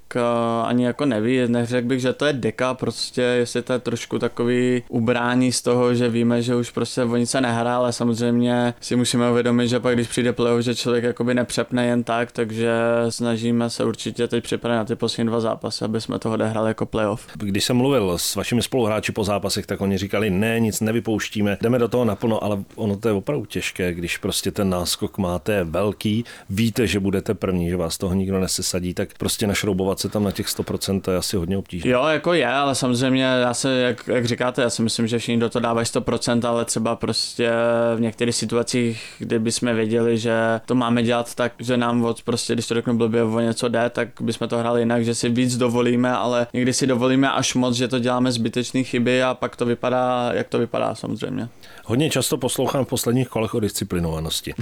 ani 0.63 0.85
jako 0.85 1.05
neví, 1.05 1.47
neřekl 1.47 1.87
bych, 1.87 1.99
že 1.99 2.13
to 2.13 2.25
je 2.25 2.33
deka, 2.33 2.73
prostě 2.73 3.21
jestli 3.21 3.61
to 3.61 3.73
je 3.73 3.79
trošku 3.79 4.19
takový 4.19 4.83
ubrání 4.89 5.51
z 5.51 5.61
toho, 5.61 5.95
že 5.95 6.09
víme, 6.09 6.41
že 6.41 6.55
už 6.55 6.69
prostě 6.69 7.03
o 7.03 7.15
nic 7.15 7.29
se 7.29 7.41
nehrá, 7.41 7.77
ale 7.77 7.93
samozřejmě 7.93 8.73
si 8.81 8.95
musíme 8.95 9.31
uvědomit, 9.31 9.67
že 9.67 9.79
pak 9.79 9.95
když 9.95 10.07
přijde 10.07 10.33
playoff, 10.33 10.63
že 10.63 10.75
člověk 10.75 11.03
jakoby 11.03 11.33
nepřepne 11.33 11.85
jen 11.85 12.03
tak, 12.03 12.31
takže 12.31 12.73
snažíme 13.09 13.69
se 13.69 13.85
určitě 13.85 14.27
teď 14.27 14.43
na 14.69 14.85
ty 14.85 14.95
poslední 14.95 15.27
dva 15.27 15.39
zápasy, 15.39 15.85
aby 15.85 16.01
jsme 16.01 16.19
toho 16.19 16.33
odehrali 16.33 16.69
jako 16.69 16.85
playoff. 16.85 17.27
Když 17.37 17.63
jsem 17.63 17.77
mluvil 17.77 18.17
s 18.17 18.35
vašimi 18.35 18.61
spoluhráči 18.61 19.11
po 19.11 19.23
zápasech, 19.23 19.65
tak 19.65 19.81
oni 19.81 19.97
říkali, 19.97 20.29
ne, 20.29 20.59
nic 20.59 20.81
nevypouštíme, 20.81 21.57
jdeme 21.61 21.79
do 21.79 21.87
toho 21.87 22.05
naplno, 22.05 22.43
ale 22.43 22.63
ono 22.75 22.97
to 22.97 23.07
je 23.07 23.13
opravdu 23.13 23.45
těžké, 23.45 23.93
když 23.93 24.17
prostě 24.17 24.51
ten 24.51 24.69
náskok 24.69 25.17
máte 25.17 25.63
velký, 25.63 26.25
víte, 26.49 26.87
že 26.87 26.99
budete 26.99 27.33
první, 27.33 27.69
že 27.69 27.77
vás 27.77 27.97
toho 27.97 28.13
nikdo 28.13 28.39
nesesadí, 28.39 28.93
tak 28.93 29.09
prostě 29.17 29.47
našroubovat 29.47 29.99
se 29.99 30.09
tam 30.09 30.23
na 30.23 30.31
těch 30.31 30.47
100% 30.47 31.11
je 31.11 31.17
asi 31.17 31.37
hodně 31.37 31.57
obtížné. 31.57 31.91
Jo, 31.91 32.05
jako 32.05 32.33
je, 32.33 32.47
ale 32.47 32.75
samozřejmě 32.75 33.23
já 33.23 33.53
se, 33.53 33.79
jak, 33.79 34.07
jak 34.07 34.25
říkáte, 34.25 34.61
já 34.61 34.69
si 34.69 34.81
myslím, 34.81 35.07
že 35.07 35.19
všichni 35.19 35.39
do 35.39 35.49
toho 35.49 35.63
dávají 35.63 35.85
100%, 35.85 36.47
ale 36.49 36.65
třeba 36.65 36.95
prostě 36.95 37.51
v 37.95 38.01
některých 38.01 38.35
situacích, 38.35 39.03
kdyby 39.19 39.51
jsme 39.51 39.73
věděli, 39.73 40.17
že 40.17 40.33
to 40.65 40.75
máme 40.75 41.03
dělat 41.03 41.35
tak, 41.35 41.53
že 41.59 41.77
nám 41.77 42.05
od 42.05 42.23
prostě, 42.23 42.53
když 42.53 42.67
to 42.67 42.73
řeknu 42.73 42.97
blbě, 42.97 43.23
o 43.23 43.39
něco 43.39 43.67
jde, 43.67 43.89
tak 43.89 44.09
bychom 44.21 44.47
to 44.47 44.52
hráli 44.57 44.81
jinak, 44.81 45.05
že 45.05 45.15
si 45.15 45.29
víc 45.29 45.57
dovolíme, 45.57 46.11
ale 46.11 46.47
někdy 46.53 46.73
si 46.73 46.87
dovolíme 46.87 47.31
až 47.31 47.55
moc, 47.55 47.75
že 47.75 47.87
to 47.87 47.99
děláme 47.99 48.31
zbytečné 48.31 48.83
chyby 48.83 49.23
a 49.23 49.33
pak 49.33 49.55
to 49.55 49.65
vypadá, 49.65 50.31
jak 50.33 50.47
to 50.47 50.59
vypadá 50.59 50.95
samozřejmě. 50.95 51.49
Hodně 51.85 52.09
často 52.09 52.37
poslouchám 52.37 52.85
v 52.85 52.87
posledních 52.87 53.27
kolech 53.27 53.53
o 53.53 53.59
disciplinovanosti. 53.59 54.53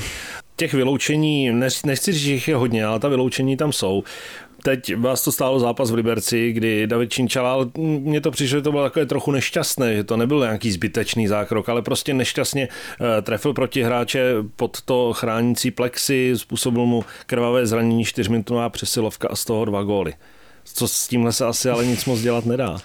Těch 0.55 0.73
vyloučení, 0.73 1.51
nechci 1.85 2.11
říct, 2.11 2.21
že 2.21 2.33
jich 2.33 2.47
je 2.47 2.55
hodně, 2.55 2.85
ale 2.85 2.99
ta 2.99 3.07
vyloučení 3.07 3.57
tam 3.57 3.71
jsou. 3.71 4.03
Teď 4.63 4.95
vás 4.95 5.23
to 5.23 5.31
stálo 5.31 5.59
zápas 5.59 5.91
v 5.91 5.93
Liberci, 5.93 6.51
kdy 6.51 6.87
David 6.87 7.11
Činčalal, 7.11 7.71
mně 7.77 8.21
to 8.21 8.31
přišlo, 8.31 8.57
že 8.57 8.61
to 8.61 8.71
bylo 8.71 8.83
takové 8.83 9.05
trochu 9.05 9.31
nešťastné, 9.31 9.95
že 9.95 10.03
to 10.03 10.17
nebyl 10.17 10.39
nějaký 10.39 10.71
zbytečný 10.71 11.27
zákrok, 11.27 11.69
ale 11.69 11.81
prostě 11.81 12.13
nešťastně 12.13 12.67
uh, 12.67 13.07
trefil 13.21 13.53
proti 13.53 13.83
hráče 13.83 14.35
pod 14.55 14.81
to 14.81 15.13
chránící 15.13 15.71
plexy, 15.71 16.33
způsobil 16.35 16.85
mu 16.85 17.03
krvavé 17.25 17.65
zranění, 17.65 18.05
čtyřminutová 18.05 18.69
přesilovka 18.69 19.27
a 19.31 19.35
z 19.35 19.45
toho 19.45 19.65
dva 19.65 19.83
góly. 19.83 20.13
Co 20.63 20.87
s 20.87 21.07
tímhle 21.07 21.33
se 21.33 21.45
asi 21.45 21.69
ale 21.69 21.85
nic 21.85 22.05
moc 22.05 22.19
dělat 22.21 22.45
nedá. 22.45 22.77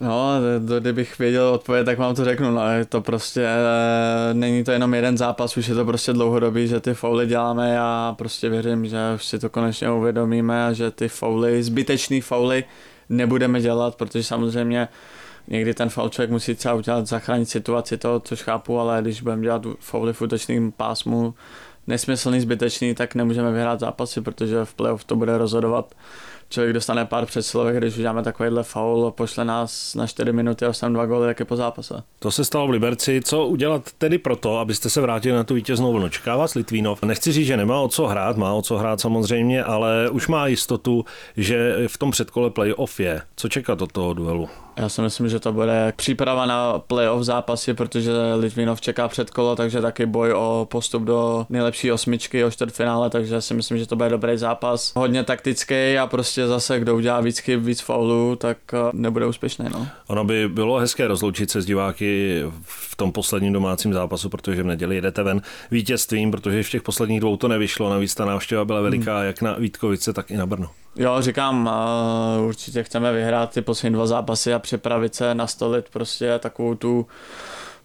No, 0.00 0.32
to, 0.68 0.80
kdybych 0.80 1.18
věděl 1.18 1.48
odpověď, 1.48 1.86
tak 1.86 1.98
vám 1.98 2.14
to 2.14 2.24
řeknu, 2.24 2.50
no, 2.50 2.70
je 2.70 2.84
to 2.84 3.00
prostě, 3.00 3.46
e, 3.46 4.34
není 4.34 4.64
to 4.64 4.72
jenom 4.72 4.94
jeden 4.94 5.18
zápas, 5.18 5.56
už 5.56 5.68
je 5.68 5.74
to 5.74 5.84
prostě 5.84 6.12
dlouhodobý, 6.12 6.68
že 6.68 6.80
ty 6.80 6.94
fauly 6.94 7.26
děláme 7.26 7.80
a 7.80 8.14
prostě 8.18 8.48
věřím, 8.48 8.86
že 8.86 8.98
už 9.14 9.24
si 9.24 9.38
to 9.38 9.50
konečně 9.50 9.90
uvědomíme 9.90 10.66
a 10.66 10.72
že 10.72 10.90
ty 10.90 11.08
fauly, 11.08 11.62
zbytečný 11.62 12.20
fauly 12.20 12.64
nebudeme 13.08 13.60
dělat, 13.60 13.94
protože 13.94 14.24
samozřejmě 14.24 14.88
někdy 15.48 15.74
ten 15.74 15.88
foul 15.88 16.08
člověk 16.08 16.30
musí 16.30 16.54
třeba 16.54 16.74
udělat, 16.74 17.06
zachránit 17.06 17.48
situaci 17.48 17.96
to, 17.96 18.20
což 18.20 18.42
chápu, 18.42 18.78
ale 18.80 19.02
když 19.02 19.20
budeme 19.20 19.42
dělat 19.42 19.62
fauly 19.80 20.12
v 20.12 20.22
útočném 20.22 20.72
pásmu, 20.72 21.34
nesmyslný, 21.86 22.40
zbytečný, 22.40 22.94
tak 22.94 23.14
nemůžeme 23.14 23.52
vyhrát 23.52 23.80
zápasy, 23.80 24.20
protože 24.20 24.64
v 24.64 24.74
playoff 24.74 25.04
to 25.04 25.16
bude 25.16 25.38
rozhodovat 25.38 25.94
člověk 26.48 26.74
dostane 26.74 27.04
pár 27.04 27.26
přesilovek, 27.26 27.76
když 27.76 27.96
uděláme 27.96 28.22
takovýhle 28.22 28.62
faul, 28.62 29.10
pošle 29.10 29.44
nás 29.44 29.94
na 29.94 30.06
4 30.06 30.32
minuty 30.32 30.64
a 30.64 30.72
jsem 30.72 30.92
dva 30.92 31.06
góly, 31.06 31.28
jak 31.28 31.40
je 31.40 31.44
po 31.44 31.56
zápase. 31.56 32.02
To 32.18 32.30
se 32.30 32.44
stalo 32.44 32.66
v 32.66 32.70
Liberci. 32.70 33.20
Co 33.24 33.46
udělat 33.46 33.82
tedy 33.98 34.18
proto, 34.18 34.58
abyste 34.58 34.90
se 34.90 35.00
vrátili 35.00 35.36
na 35.36 35.44
tu 35.44 35.54
vítěznou 35.54 35.92
vlnu? 35.92 36.08
Čeká 36.08 36.36
vás 36.36 36.54
Litvínov. 36.54 37.02
Nechci 37.02 37.32
říct, 37.32 37.46
že 37.46 37.56
nemá 37.56 37.80
o 37.80 37.88
co 37.88 38.06
hrát, 38.06 38.36
má 38.36 38.52
o 38.52 38.62
co 38.62 38.76
hrát 38.78 39.00
samozřejmě, 39.00 39.64
ale 39.64 40.10
už 40.10 40.28
má 40.28 40.46
jistotu, 40.46 41.04
že 41.36 41.76
v 41.86 41.98
tom 41.98 42.10
předkole 42.10 42.50
playoff 42.50 43.00
je. 43.00 43.22
Co 43.36 43.48
čekat 43.48 43.82
od 43.82 43.92
toho 43.92 44.14
duelu? 44.14 44.48
Já 44.76 44.88
si 44.88 45.02
myslím, 45.02 45.28
že 45.28 45.40
to 45.40 45.52
bude 45.52 45.92
příprava 45.96 46.46
na 46.46 46.78
playoff 46.78 47.22
zápasy, 47.22 47.74
protože 47.74 48.12
Litvinov 48.36 48.80
čeká 48.80 49.08
předkolo, 49.08 49.56
takže 49.56 49.80
taky 49.80 50.06
boj 50.06 50.32
o 50.32 50.66
postup 50.70 51.02
do 51.02 51.46
nejlepší 51.50 51.92
osmičky, 51.92 52.44
o 52.44 52.50
čtvrtfinále, 52.50 53.10
takže 53.10 53.40
si 53.40 53.54
myslím, 53.54 53.78
že 53.78 53.86
to 53.86 53.96
bude 53.96 54.08
dobrý 54.08 54.38
zápas. 54.38 54.92
Hodně 54.96 55.24
taktický 55.24 55.98
a 55.98 56.06
prostě 56.06 56.46
zase 56.46 56.80
kdo 56.80 56.96
udělá 56.96 57.20
víc 57.20 57.38
chyb, 57.38 57.64
víc 57.64 57.80
faulů, 57.80 58.36
tak 58.36 58.58
eh, 58.72 58.78
nebude 58.92 59.26
úspěšný. 59.26 59.66
No. 59.72 59.88
Ono 60.06 60.24
by 60.24 60.48
bylo 60.48 60.78
hezké 60.78 61.08
rozloučit 61.08 61.50
se 61.50 61.62
s 61.62 61.66
diváky 61.66 62.42
v 62.62 62.96
tom 62.96 63.12
posledním 63.12 63.52
domácím 63.52 63.92
zápasu, 63.92 64.28
protože 64.28 64.62
v 64.62 64.66
neděli 64.66 64.94
jedete 64.94 65.22
ven 65.22 65.42
vítězstvím, 65.70 66.30
protože 66.30 66.62
v 66.62 66.70
těch 66.70 66.82
posledních 66.82 67.20
dvou 67.20 67.36
to 67.36 67.48
nevyšlo. 67.48 67.90
Navíc 67.90 68.14
ta 68.14 68.24
návštěva 68.24 68.64
byla 68.64 68.80
veliká 68.80 69.16
hmm. 69.16 69.26
jak 69.26 69.42
na 69.42 69.54
Vítkovice, 69.58 70.12
tak 70.12 70.30
i 70.30 70.36
na 70.36 70.46
Brno. 70.46 70.70
Jo, 70.96 71.22
říkám, 71.22 71.70
uh, 72.38 72.46
určitě 72.46 72.82
chceme 72.82 73.12
vyhrát 73.12 73.50
ty 73.50 73.62
poslední 73.62 73.94
dva 73.94 74.06
zápasy 74.06 74.54
a 74.54 74.58
připravit 74.58 75.14
se, 75.14 75.34
nastolit 75.34 75.88
prostě 75.88 76.38
takovou 76.38 76.74
tu 76.74 77.06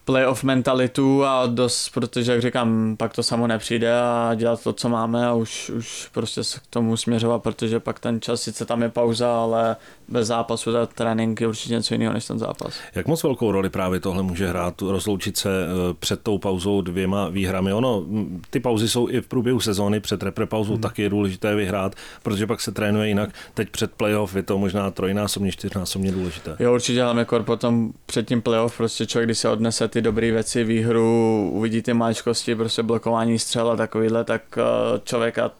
playoff 0.04 0.44
mentalitu 0.44 1.24
a 1.24 1.46
dost, 1.46 1.88
protože 1.88 2.32
jak 2.32 2.42
říkám, 2.42 2.96
pak 2.96 3.12
to 3.12 3.22
samo 3.22 3.46
nepřijde 3.46 4.00
a 4.00 4.34
dělat 4.36 4.62
to, 4.62 4.72
co 4.72 4.88
máme 4.88 5.26
a 5.26 5.34
už, 5.34 5.70
už 5.70 6.08
prostě 6.12 6.44
se 6.44 6.60
k 6.60 6.66
tomu 6.70 6.96
směřovat, 6.96 7.42
protože 7.42 7.80
pak 7.80 8.00
ten 8.00 8.20
čas, 8.20 8.42
sice 8.42 8.64
tam 8.64 8.82
je 8.82 8.88
pauza, 8.88 9.36
ale 9.42 9.76
bez 10.10 10.26
zápasu 10.26 10.72
ta 10.72 10.86
trénink 10.86 11.40
je 11.40 11.46
určitě 11.46 11.74
něco 11.74 11.94
jiného 11.94 12.12
než 12.12 12.26
ten 12.26 12.38
zápas. 12.38 12.74
Jak 12.94 13.06
moc 13.06 13.22
velkou 13.22 13.52
roli 13.52 13.70
právě 13.70 14.00
tohle 14.00 14.22
může 14.22 14.48
hrát, 14.48 14.82
rozloučit 14.82 15.36
se 15.36 15.50
eh, 15.50 15.94
před 15.98 16.20
tou 16.22 16.38
pauzou 16.38 16.80
dvěma 16.80 17.28
výhrami? 17.28 17.72
Ono, 17.72 18.04
ty 18.50 18.60
pauzy 18.60 18.88
jsou 18.88 19.08
i 19.08 19.20
v 19.20 19.26
průběhu 19.26 19.60
sezóny, 19.60 20.00
před 20.00 20.22
repre 20.22 20.46
pauzou 20.46 20.72
hmm. 20.72 20.82
taky 20.82 21.02
je 21.02 21.08
důležité 21.08 21.54
vyhrát, 21.54 21.94
protože 22.22 22.46
pak 22.46 22.60
se 22.60 22.72
trénuje 22.72 23.08
jinak. 23.08 23.30
Teď 23.54 23.70
před 23.70 23.92
playoff 23.92 24.36
je 24.36 24.42
to 24.42 24.58
možná 24.58 24.90
trojnásobně, 24.90 25.52
čtyřnásobně 25.52 26.12
důležité. 26.12 26.56
Jo, 26.58 26.74
určitě, 26.74 27.02
ale 27.02 27.18
jako 27.18 27.40
potom 27.40 27.92
před 28.06 28.28
tím 28.28 28.42
playoff 28.42 28.76
prostě 28.76 29.06
člověk, 29.06 29.28
když 29.28 29.38
se 29.38 29.48
odnese 29.48 29.88
ty 29.88 30.02
dobré 30.02 30.30
věci, 30.30 30.64
výhru, 30.64 31.50
uvidí 31.52 31.82
ty 31.82 31.94
maličkosti, 31.94 32.54
prostě 32.54 32.82
blokování 32.82 33.38
střel 33.38 33.70
a 33.70 33.76
takovýhle, 33.76 34.24
tak 34.24 34.42
eh, 34.58 35.00
člověka 35.04 35.50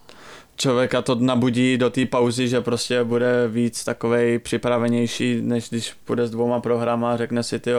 člověka 0.60 1.02
to 1.02 1.14
nabudí 1.14 1.76
do 1.76 1.90
té 1.90 2.06
pauzy, 2.06 2.48
že 2.48 2.60
prostě 2.60 3.04
bude 3.04 3.48
víc 3.48 3.84
takovej 3.84 4.38
připravenější, 4.38 5.40
než 5.42 5.70
když 5.70 5.92
půjde 6.04 6.26
s 6.26 6.30
dvouma 6.30 6.60
programa 6.60 7.12
a 7.12 7.16
řekne 7.16 7.42
si, 7.42 7.58
ty 7.58 7.70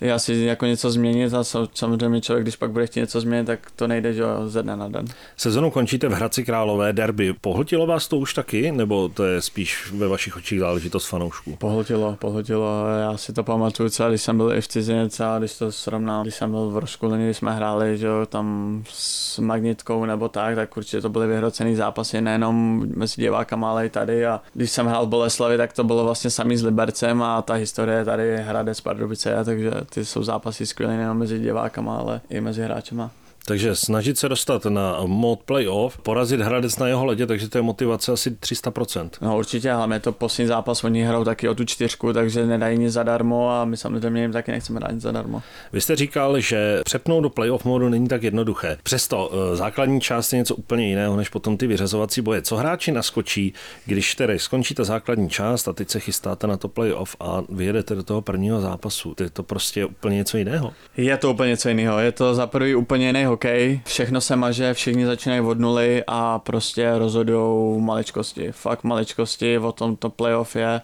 je 0.00 0.12
asi 0.12 0.34
jako 0.34 0.66
něco 0.66 0.90
změnit 0.90 1.34
a 1.34 1.44
samozřejmě 1.74 2.20
člověk, 2.20 2.44
když 2.44 2.56
pak 2.56 2.70
bude 2.70 2.86
chtít 2.86 3.00
něco 3.00 3.20
změnit, 3.20 3.44
tak 3.44 3.60
to 3.76 3.86
nejde 3.86 4.12
že 4.12 4.22
ze 4.46 4.62
dne 4.62 4.76
na 4.76 4.88
den. 4.88 5.04
Sezonu 5.36 5.70
končíte 5.70 6.08
v 6.08 6.12
Hradci 6.12 6.44
Králové 6.44 6.92
derby. 6.92 7.34
Pohltilo 7.40 7.86
vás 7.86 8.08
to 8.08 8.16
už 8.16 8.34
taky, 8.34 8.72
nebo 8.72 9.08
to 9.08 9.24
je 9.24 9.42
spíš 9.42 9.92
ve 9.92 10.08
vašich 10.08 10.36
očích 10.36 10.60
záležitost 10.60 11.06
fanoušků? 11.06 11.56
Pohltilo, 11.56 12.16
pohltilo. 12.20 12.86
Já 13.00 13.16
si 13.16 13.32
to 13.32 13.44
pamatuju 13.44 13.88
třeba, 13.88 14.08
když 14.08 14.22
jsem 14.22 14.36
byl 14.36 14.52
i 14.52 14.60
v 14.60 14.68
cizinec 14.68 15.20
a 15.20 15.38
když 15.38 15.58
to 15.58 15.72
srovnám, 15.72 16.22
když 16.22 16.34
jsem 16.34 16.50
byl 16.50 16.70
v 16.70 16.78
Roškulini, 16.78 17.24
když 17.24 17.36
jsme 17.36 17.54
hráli, 17.54 17.98
že 17.98 18.08
tam 18.28 18.82
s 18.88 19.38
Magnitkou 19.38 20.04
nebo 20.04 20.28
tak, 20.28 20.54
tak 20.54 20.76
určitě 20.76 21.00
to 21.00 21.08
byly 21.08 21.26
vyhrocený 21.26 21.76
zápasy 22.06 22.20
nejenom 22.20 22.86
mezi 22.96 23.22
divákama, 23.22 23.70
ale 23.70 23.86
i 23.86 23.90
tady. 23.90 24.26
A 24.26 24.40
když 24.54 24.70
jsem 24.70 24.86
hrál 24.86 25.06
v 25.06 25.08
Boleslavi, 25.08 25.56
tak 25.56 25.72
to 25.72 25.84
bylo 25.84 26.04
vlastně 26.04 26.30
samý 26.30 26.56
s 26.56 26.64
Libercem 26.64 27.22
a 27.22 27.42
ta 27.42 27.54
historie 27.54 28.04
tady 28.04 28.36
Hradec 28.36 28.80
Pardubice, 28.80 29.44
takže 29.44 29.70
ty 29.94 30.04
jsou 30.04 30.22
zápasy 30.22 30.66
skvělé 30.66 30.96
nejen 30.96 31.14
mezi 31.14 31.38
divákama, 31.38 31.96
ale 31.96 32.20
i 32.30 32.40
mezi 32.40 32.62
hráčema. 32.62 33.10
Takže 33.46 33.76
snažit 33.76 34.18
se 34.18 34.28
dostat 34.28 34.64
na 34.64 35.00
mod 35.06 35.42
playoff, 35.42 35.98
porazit 35.98 36.40
Hradec 36.40 36.78
na 36.78 36.88
jeho 36.88 37.04
ledě, 37.04 37.26
takže 37.26 37.48
to 37.48 37.58
je 37.58 37.62
motivace 37.62 38.12
asi 38.12 38.30
300%. 38.30 39.10
No 39.20 39.38
určitě, 39.38 39.72
ale 39.72 40.00
to 40.00 40.12
poslední 40.12 40.48
zápas, 40.48 40.84
oni 40.84 41.02
hrajou 41.02 41.24
taky 41.24 41.48
o 41.48 41.54
tu 41.54 41.64
čtyřku, 41.64 42.12
takže 42.12 42.46
nedají 42.46 42.78
nic 42.78 42.92
zadarmo 42.92 43.50
a 43.50 43.64
my 43.64 43.76
samozřejmě 43.76 44.22
jim 44.22 44.32
taky 44.32 44.50
nechceme 44.52 44.80
dát 44.80 44.90
nic 44.90 45.02
zadarmo. 45.02 45.42
Vy 45.72 45.80
jste 45.80 45.96
říkal, 45.96 46.40
že 46.40 46.80
přepnout 46.84 47.22
do 47.22 47.30
playoff 47.30 47.64
modu 47.64 47.88
není 47.88 48.08
tak 48.08 48.22
jednoduché. 48.22 48.78
Přesto 48.82 49.30
eh, 49.32 49.56
základní 49.56 50.00
část 50.00 50.32
je 50.32 50.38
něco 50.38 50.54
úplně 50.54 50.88
jiného, 50.88 51.16
než 51.16 51.28
potom 51.28 51.56
ty 51.56 51.66
vyřazovací 51.66 52.20
boje. 52.20 52.42
Co 52.42 52.56
hráči 52.56 52.92
naskočí, 52.92 53.54
když 53.84 54.14
tedy 54.14 54.38
skončí 54.38 54.74
ta 54.74 54.84
základní 54.84 55.30
část 55.30 55.68
a 55.68 55.72
teď 55.72 55.90
se 55.90 56.00
chystáte 56.00 56.46
na 56.46 56.56
to 56.56 56.68
playoff 56.68 57.16
a 57.20 57.42
vyjedete 57.48 57.94
do 57.94 58.02
toho 58.02 58.22
prvního 58.22 58.60
zápasu. 58.60 59.14
To 59.14 59.22
je 59.22 59.30
to 59.30 59.42
prostě 59.42 59.84
úplně 59.84 60.16
něco 60.16 60.38
jiného. 60.38 60.72
Je 60.96 61.16
to 61.16 61.30
úplně 61.30 61.48
něco 61.48 61.68
jiného. 61.68 61.98
Je 61.98 62.12
to 62.12 62.34
za 62.34 62.46
prvý 62.46 62.74
úplně 62.74 63.06
jiný 63.06 63.35
hokej, 63.36 63.80
všechno 63.84 64.20
se 64.20 64.36
maže, 64.36 64.74
všichni 64.74 65.06
začínají 65.06 65.40
od 65.40 65.58
nuly 65.58 66.04
a 66.06 66.38
prostě 66.38 66.98
rozhodují 66.98 67.82
maličkosti. 67.82 68.52
Fakt 68.52 68.84
maličkosti, 68.84 69.58
o 69.58 69.72
tom 69.72 69.96
to 69.96 70.10
playoff 70.10 70.56
je 70.56 70.80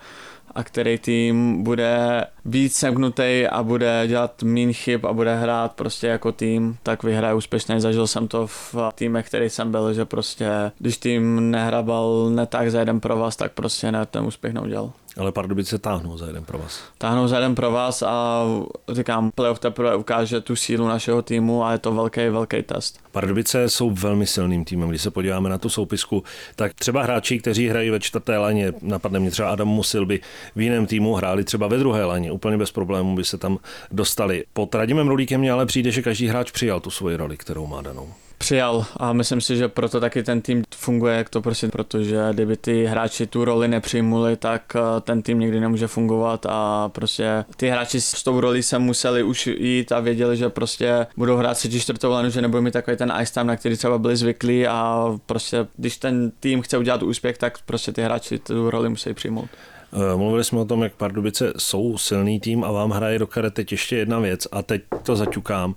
a 0.54 0.64
který 0.64 0.98
tým 0.98 1.62
bude 1.62 2.24
víc 2.44 2.76
semknutý 2.76 3.46
a 3.50 3.62
bude 3.62 4.04
dělat 4.06 4.42
méně 4.42 4.72
chyb 4.72 5.06
a 5.06 5.12
bude 5.12 5.36
hrát 5.36 5.72
prostě 5.72 6.06
jako 6.06 6.32
tým, 6.32 6.76
tak 6.82 7.02
vyhraje 7.02 7.34
úspěšně. 7.34 7.80
Zažil 7.80 8.06
jsem 8.06 8.28
to 8.28 8.46
v 8.46 8.74
týmech, 8.94 9.26
který 9.26 9.50
jsem 9.50 9.70
byl, 9.70 9.94
že 9.94 10.04
prostě 10.04 10.72
když 10.78 10.98
tým 10.98 11.50
nehrabal 11.50 12.30
netak 12.30 12.70
za 12.70 12.80
jeden 12.80 13.00
pro 13.00 13.16
vás, 13.16 13.36
tak 13.36 13.52
prostě 13.52 13.92
ne, 13.92 14.06
ten 14.06 14.24
úspěch 14.24 14.52
neudělal. 14.52 14.92
Ale 15.16 15.32
Pardubice 15.32 15.78
táhnou 15.78 16.18
za 16.18 16.26
jeden 16.26 16.44
pro 16.44 16.58
vás. 16.58 16.82
Táhnou 16.98 17.28
za 17.28 17.36
jeden 17.36 17.54
pro 17.54 17.70
vás 17.70 18.02
a 18.02 18.44
říkám, 18.92 19.30
playoff 19.30 19.58
teprve 19.58 19.96
ukáže 19.96 20.40
tu 20.40 20.56
sílu 20.56 20.88
našeho 20.88 21.22
týmu 21.22 21.64
a 21.64 21.72
je 21.72 21.78
to 21.78 21.92
velký, 21.94 22.28
velký 22.28 22.62
test. 22.62 23.00
Pardubice 23.12 23.68
jsou 23.68 23.90
velmi 23.90 24.26
silným 24.26 24.64
týmem. 24.64 24.88
Když 24.88 25.02
se 25.02 25.10
podíváme 25.10 25.48
na 25.48 25.58
tu 25.58 25.68
soupisku, 25.68 26.22
tak 26.56 26.74
třeba 26.74 27.02
hráči, 27.02 27.38
kteří 27.38 27.68
hrají 27.68 27.90
ve 27.90 28.00
čtvrté 28.00 28.38
laně, 28.38 28.72
napadne 28.82 29.20
mě 29.20 29.30
třeba 29.30 29.50
Adam 29.50 29.68
Musil, 29.68 30.06
by 30.06 30.20
v 30.56 30.60
jiném 30.60 30.86
týmu 30.86 31.14
hráli 31.14 31.44
třeba 31.44 31.66
ve 31.66 31.78
druhé 31.78 32.04
laně. 32.04 32.32
Úplně 32.32 32.58
bez 32.58 32.72
problémů 32.72 33.16
by 33.16 33.24
se 33.24 33.38
tam 33.38 33.58
dostali. 33.90 34.44
Pod 34.52 34.74
Radimem 34.74 35.08
Rulíkem 35.08 35.40
mě 35.40 35.52
ale 35.52 35.66
přijde, 35.66 35.90
že 35.90 36.02
každý 36.02 36.26
hráč 36.26 36.50
přijal 36.50 36.80
tu 36.80 36.90
svoji 36.90 37.16
roli, 37.16 37.36
kterou 37.36 37.66
má 37.66 37.82
danou 37.82 38.08
přijal 38.42 38.84
a 38.96 39.12
myslím 39.12 39.40
si, 39.40 39.56
že 39.56 39.68
proto 39.68 40.00
taky 40.00 40.22
ten 40.22 40.40
tým 40.40 40.62
funguje, 40.74 41.16
jak 41.16 41.28
to 41.28 41.42
prostě, 41.42 41.68
protože 41.68 42.18
kdyby 42.32 42.56
ty 42.56 42.84
hráči 42.84 43.26
tu 43.26 43.44
roli 43.44 43.68
nepřijmuli, 43.68 44.36
tak 44.36 44.76
eh, 44.76 45.00
ten 45.00 45.22
tým 45.22 45.38
nikdy 45.38 45.60
nemůže 45.60 45.86
fungovat 45.86 46.46
a 46.48 46.88
prostě 46.88 47.44
ty 47.56 47.68
hráči 47.68 48.00
s 48.00 48.22
tou 48.22 48.40
roli 48.40 48.62
se 48.62 48.78
museli 48.78 49.22
už 49.22 49.46
jít 49.46 49.92
a 49.92 50.00
věděli, 50.00 50.36
že 50.36 50.48
prostě 50.48 51.06
budou 51.16 51.36
hrát 51.36 51.58
si 51.58 51.80
čtvrtou 51.80 52.10
lenu, 52.10 52.30
že 52.30 52.42
nebudou 52.42 52.62
mít 52.62 52.72
takový 52.72 52.96
ten 52.96 53.12
ice 53.22 53.32
time, 53.34 53.46
na 53.46 53.56
který 53.56 53.76
třeba 53.76 53.98
byli 53.98 54.16
zvyklí 54.16 54.66
a 54.66 55.06
prostě 55.26 55.66
když 55.76 55.96
ten 55.96 56.32
tým 56.40 56.62
chce 56.62 56.78
udělat 56.78 57.02
úspěch, 57.02 57.38
tak 57.38 57.62
prostě 57.66 57.92
ty 57.92 58.02
hráči 58.02 58.38
tu 58.38 58.70
roli 58.70 58.88
musí 58.88 59.14
přijmout. 59.14 59.48
Eh, 59.92 60.16
mluvili 60.16 60.44
jsme 60.44 60.60
o 60.60 60.64
tom, 60.64 60.82
jak 60.82 60.92
Pardubice 60.92 61.52
jsou 61.58 61.98
silný 61.98 62.40
tým 62.40 62.64
a 62.64 62.72
vám 62.72 62.90
hraje 62.90 63.18
do 63.18 63.26
karet 63.26 63.54
teď 63.54 63.72
ještě 63.72 63.96
jedna 63.96 64.18
věc 64.18 64.46
a 64.52 64.62
teď 64.62 64.82
to 65.02 65.16
zaťukám. 65.16 65.74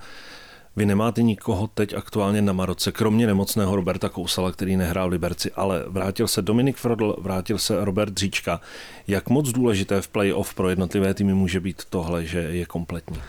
Vy 0.78 0.86
nemáte 0.86 1.22
nikoho 1.22 1.68
teď 1.68 1.94
aktuálně 1.94 2.42
na 2.42 2.54
Maroce, 2.54 2.92
kromě 2.92 3.28
nemocného 3.28 3.76
Roberta 3.76 4.10
Kousala, 4.10 4.52
který 4.52 4.78
nehrál 4.78 5.10
v 5.10 5.12
Liberci, 5.12 5.52
ale 5.52 5.84
vrátil 5.88 6.28
se 6.28 6.42
Dominik 6.42 6.78
Frodl, 6.78 7.16
vrátil 7.20 7.58
se 7.58 7.86
Robert 7.86 8.14
Dříčka. 8.14 8.62
Jak 9.08 9.30
moc 9.30 9.52
důležité 9.52 10.02
v 10.02 10.08
playoff 10.08 10.54
pro 10.54 10.70
jednotlivé 10.70 11.14
týmy 11.14 11.34
může 11.34 11.60
být 11.60 11.84
tohle, 11.90 12.26
že 12.26 12.40
je 12.40 12.66
kompletní? 12.66 13.22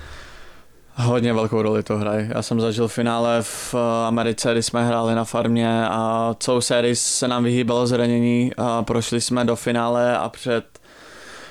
Hodně 0.94 1.32
velkou 1.32 1.62
roli 1.62 1.82
to 1.82 1.96
hraje. 1.96 2.30
Já 2.34 2.42
jsem 2.42 2.60
zažil 2.60 2.88
finále 2.88 3.42
v 3.42 3.74
Americe, 4.06 4.52
kdy 4.52 4.62
jsme 4.62 4.86
hráli 4.86 5.14
na 5.14 5.24
farmě 5.24 5.88
a 5.88 6.34
celou 6.40 6.60
sérii 6.60 6.96
se 6.96 7.28
nám 7.28 7.44
vyhýbalo 7.44 7.86
zranění 7.86 8.52
a 8.56 8.82
prošli 8.82 9.20
jsme 9.20 9.44
do 9.44 9.56
finále 9.56 10.18
a 10.18 10.28
před 10.28 10.64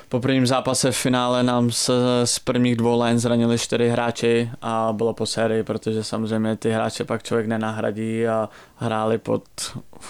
Po 0.09 0.19
prvním 0.19 0.47
zápase 0.47 0.91
v 0.91 0.97
finále 0.97 1.43
nám 1.43 1.71
se 1.71 1.93
z 2.23 2.39
prvních 2.39 2.75
dvou 2.75 2.99
len 2.99 3.19
zranili 3.19 3.57
čtyři 3.57 3.89
hráči 3.89 4.51
a 4.61 4.93
bylo 4.93 5.13
po 5.13 5.25
sérii, 5.25 5.63
protože 5.63 6.03
samozřejmě 6.03 6.55
ty 6.55 6.71
hráče 6.71 7.03
pak 7.03 7.23
člověk 7.23 7.47
nenahradí 7.47 8.27
a 8.27 8.49
hráli 8.75 9.17
pod 9.17 9.43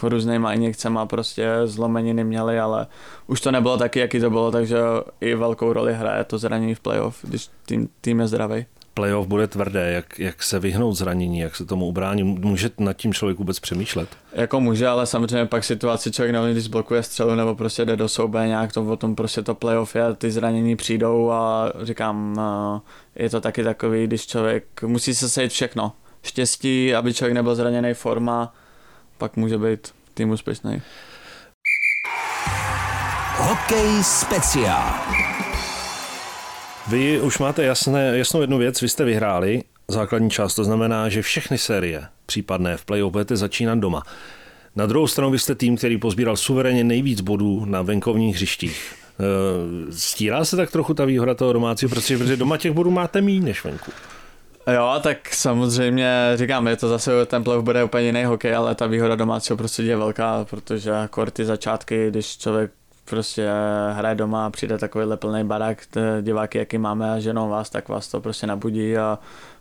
různýma 0.03 0.53
injekcemi 0.53 0.99
a 0.99 1.05
prostě 1.05 1.47
zlomeniny 1.65 2.23
měli, 2.23 2.59
ale 2.59 2.87
už 3.27 3.41
to 3.41 3.51
nebylo 3.51 3.77
taky, 3.77 3.99
jaký 3.99 4.19
to 4.19 4.29
bylo, 4.29 4.51
takže 4.51 4.77
i 5.21 5.35
velkou 5.35 5.73
roli 5.73 5.93
hraje 5.93 6.23
to 6.23 6.37
zranění 6.37 6.75
v 6.75 6.79
playoff, 6.79 7.17
když 7.21 7.49
tým, 7.65 7.89
tým 8.01 8.19
je 8.19 8.27
zdravý 8.27 8.65
playoff 8.95 9.27
bude 9.27 9.47
tvrdé, 9.47 9.91
jak, 9.91 10.19
jak 10.19 10.43
se 10.43 10.59
vyhnout 10.59 10.93
zranění, 10.93 11.39
jak 11.39 11.55
se 11.55 11.65
tomu 11.65 11.85
ubrání. 11.85 12.23
Může 12.23 12.69
nad 12.79 12.93
tím 12.93 13.13
člověk 13.13 13.37
vůbec 13.37 13.59
přemýšlet? 13.59 14.09
Jako 14.33 14.61
může, 14.61 14.87
ale 14.87 15.05
samozřejmě 15.05 15.45
pak 15.45 15.63
situaci 15.63 16.11
člověk 16.11 16.33
nevím, 16.33 16.51
když 16.51 16.67
blokuje 16.67 17.03
střelu 17.03 17.35
nebo 17.35 17.55
prostě 17.55 17.85
jde 17.85 17.95
do 17.95 18.09
souboje 18.09 18.47
nějak, 18.47 18.73
to 18.73 18.85
o 18.85 18.95
tom 18.95 19.15
prostě 19.15 19.41
to 19.41 19.55
playoff 19.55 19.95
je, 19.95 20.13
ty 20.13 20.31
zranění 20.31 20.75
přijdou 20.75 21.31
a 21.31 21.71
říkám, 21.81 22.35
eh, 22.39 23.23
je 23.23 23.29
to 23.29 23.41
taky 23.41 23.63
takový, 23.63 24.07
když 24.07 24.27
člověk 24.27 24.83
musí 24.83 25.15
se 25.15 25.29
sejít 25.29 25.51
všechno. 25.51 25.91
Štěstí, 26.23 26.95
aby 26.95 27.13
člověk 27.13 27.33
nebyl 27.33 27.55
zraněný 27.55 27.93
forma, 27.93 28.53
pak 29.17 29.37
může 29.37 29.57
být 29.57 29.93
tým 30.13 30.29
úspěšný. 30.29 30.81
Hokej 33.37 34.03
speciál. 34.03 34.93
Vy 36.89 37.21
už 37.21 37.39
máte 37.39 37.63
jasné, 37.63 38.17
jasnou 38.17 38.41
jednu 38.41 38.57
věc, 38.57 38.81
vy 38.81 38.89
jste 38.89 39.03
vyhráli 39.05 39.63
základní 39.87 40.29
část, 40.29 40.55
to 40.55 40.63
znamená, 40.63 41.09
že 41.09 41.21
všechny 41.21 41.57
série 41.57 42.03
případné 42.25 42.77
v 42.77 42.85
play-off 42.85 43.11
budete 43.11 43.37
začínat 43.37 43.79
doma. 43.79 44.03
Na 44.75 44.85
druhou 44.85 45.07
stranu 45.07 45.31
vy 45.31 45.39
jste 45.39 45.55
tým, 45.55 45.77
který 45.77 45.97
pozbíral 45.97 46.37
suverénně 46.37 46.83
nejvíc 46.83 47.21
bodů 47.21 47.65
na 47.65 47.81
venkovních 47.81 48.35
hřištích. 48.35 48.93
E, 49.19 49.91
stírá 49.91 50.45
se 50.45 50.55
tak 50.55 50.71
trochu 50.71 50.93
ta 50.93 51.05
výhoda 51.05 51.33
toho 51.33 51.53
domácího, 51.53 51.89
protože 51.89 52.37
doma 52.37 52.57
těch 52.57 52.71
bodů 52.71 52.91
máte 52.91 53.21
méně 53.21 53.41
než 53.41 53.63
venku. 53.63 53.91
Jo, 54.73 54.99
tak 55.03 55.33
samozřejmě 55.33 56.11
říkám, 56.35 56.67
je 56.67 56.75
to 56.75 56.89
zase 56.89 57.25
ten 57.25 57.43
playoff 57.43 57.65
bude 57.65 57.83
úplně 57.83 58.05
jiný 58.05 58.23
hokej, 58.23 58.55
ale 58.55 58.75
ta 58.75 58.87
výhoda 58.87 59.15
domácího 59.15 59.57
prostě 59.57 59.83
je 59.83 59.97
velká, 59.97 60.45
protože 60.49 60.89
jako 60.89 61.25
ty 61.25 61.45
začátky, 61.45 62.07
když 62.09 62.37
člověk 62.37 62.71
prostě 63.05 63.49
hraje 63.93 64.15
doma 64.15 64.45
a 64.45 64.49
přijde 64.49 64.77
takovýhle 64.77 65.17
plný 65.17 65.43
barák, 65.43 65.77
diváky, 66.21 66.57
jaký 66.57 66.77
máme 66.77 67.11
a 67.11 67.19
ženou 67.19 67.49
vás, 67.49 67.69
tak 67.69 67.89
vás 67.89 68.07
to 68.07 68.21
prostě 68.21 68.47
nabudí 68.47 68.97
a, 68.97 69.19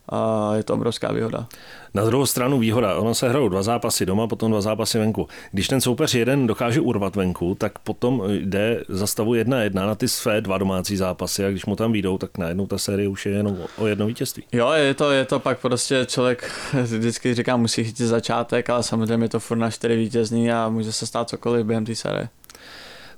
a 0.09 0.51
je 0.55 0.63
to 0.63 0.75
obrovská 0.75 1.13
výhoda. 1.13 1.47
Na 1.95 2.05
druhou 2.05 2.27
stranu 2.27 2.59
výhoda, 2.59 2.97
ono 2.97 3.15
se 3.15 3.29
hrajou 3.29 3.49
dva 3.49 3.63
zápasy 3.63 4.07
doma, 4.07 4.27
potom 4.27 4.51
dva 4.51 4.61
zápasy 4.61 4.99
venku. 4.99 5.29
Když 5.53 5.69
ten 5.69 5.81
soupeř 5.81 6.15
jeden 6.15 6.47
dokáže 6.47 6.81
urvat 6.81 7.17
venku, 7.17 7.55
tak 7.55 7.79
potom 7.79 8.23
jde 8.29 8.85
za 8.89 9.07
stavu 9.07 9.35
jedna 9.35 9.63
jedna 9.63 9.87
na 9.87 9.95
ty 9.95 10.09
své 10.09 10.41
dva 10.41 10.59
domácí 10.59 10.97
zápasy 10.97 11.47
a 11.47 11.51
když 11.51 11.67
mu 11.67 11.77
tam 11.77 11.93
výjdou, 11.93 12.19
tak 12.19 12.39
najednou 12.39 12.67
ta 12.67 12.79
série 12.79 13.09
už 13.09 13.27
je 13.27 13.33
jenom 13.33 13.57
o 13.79 13.87
jedno 13.87 14.07
vítězství. 14.07 14.45
Jo, 14.53 14.71
je 14.73 14.95
to, 14.95 15.11
je 15.11 15.25
to 15.25 15.41
pak 15.41 15.59
prostě 15.59 16.07
člověk 16.07 16.51
vždycky 16.83 17.35
říká, 17.35 17.57
musí 17.57 17.85
chytit 17.85 18.07
začátek, 18.07 18.71
ale 18.71 18.83
samozřejmě 18.83 19.25
je 19.25 19.29
to 19.29 19.41
furt 19.41 19.59
na 19.59 19.71
čtyři 19.71 19.97
vítězný 19.97 20.53
a 20.53 20.69
může 20.69 20.93
se 20.93 21.07
stát 21.07 21.29
cokoliv 21.29 21.67
během 21.67 21.85
té 21.85 21.95
série. 21.95 22.29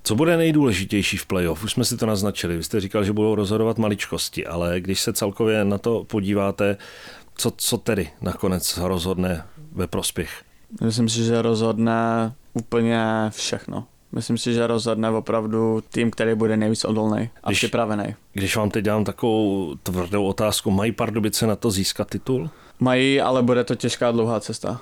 Co 0.06 0.14
bude 0.14 0.36
nejdůležitější 0.36 1.16
v 1.16 1.26
playoff? 1.26 1.64
Už 1.64 1.72
jsme 1.72 1.84
si 1.84 1.96
to 1.96 2.06
naznačili. 2.06 2.56
Vy 2.56 2.62
jste 2.62 2.80
říkal, 2.80 3.04
že 3.04 3.12
budou 3.12 3.34
rozhodovat 3.34 3.78
maličkosti, 3.78 4.46
ale 4.46 4.80
když 4.80 5.00
se 5.00 5.12
celkově 5.12 5.64
na 5.64 5.78
to 5.78 6.04
podíváte, 6.04 6.76
co, 7.34 7.52
co 7.56 7.78
tedy 7.78 8.08
nakonec 8.20 8.76
rozhodne 8.76 9.44
ve 9.72 9.86
prospěch? 9.86 10.42
Myslím 10.82 11.08
si, 11.08 11.24
že 11.24 11.42
rozhodne 11.42 12.32
úplně 12.52 13.04
všechno. 13.30 13.86
Myslím 14.12 14.38
si, 14.38 14.52
že 14.52 14.66
rozhodne 14.66 15.10
opravdu 15.10 15.82
tým, 15.90 16.10
který 16.10 16.34
bude 16.34 16.56
nejvíc 16.56 16.84
odolný 16.84 17.30
a 17.44 17.48
když, 17.48 17.58
připravený. 17.58 18.14
Když 18.32 18.56
vám 18.56 18.70
teď 18.70 18.84
dám 18.84 19.04
takovou 19.04 19.74
tvrdou 19.82 20.24
otázku, 20.24 20.70
mají 20.70 20.92
Pardubice 20.92 21.46
na 21.46 21.56
to 21.56 21.70
získat 21.70 22.10
titul? 22.10 22.50
Mají, 22.80 23.20
ale 23.20 23.42
bude 23.42 23.64
to 23.64 23.74
těžká 23.74 24.10
dlouhá 24.10 24.40
cesta 24.40 24.80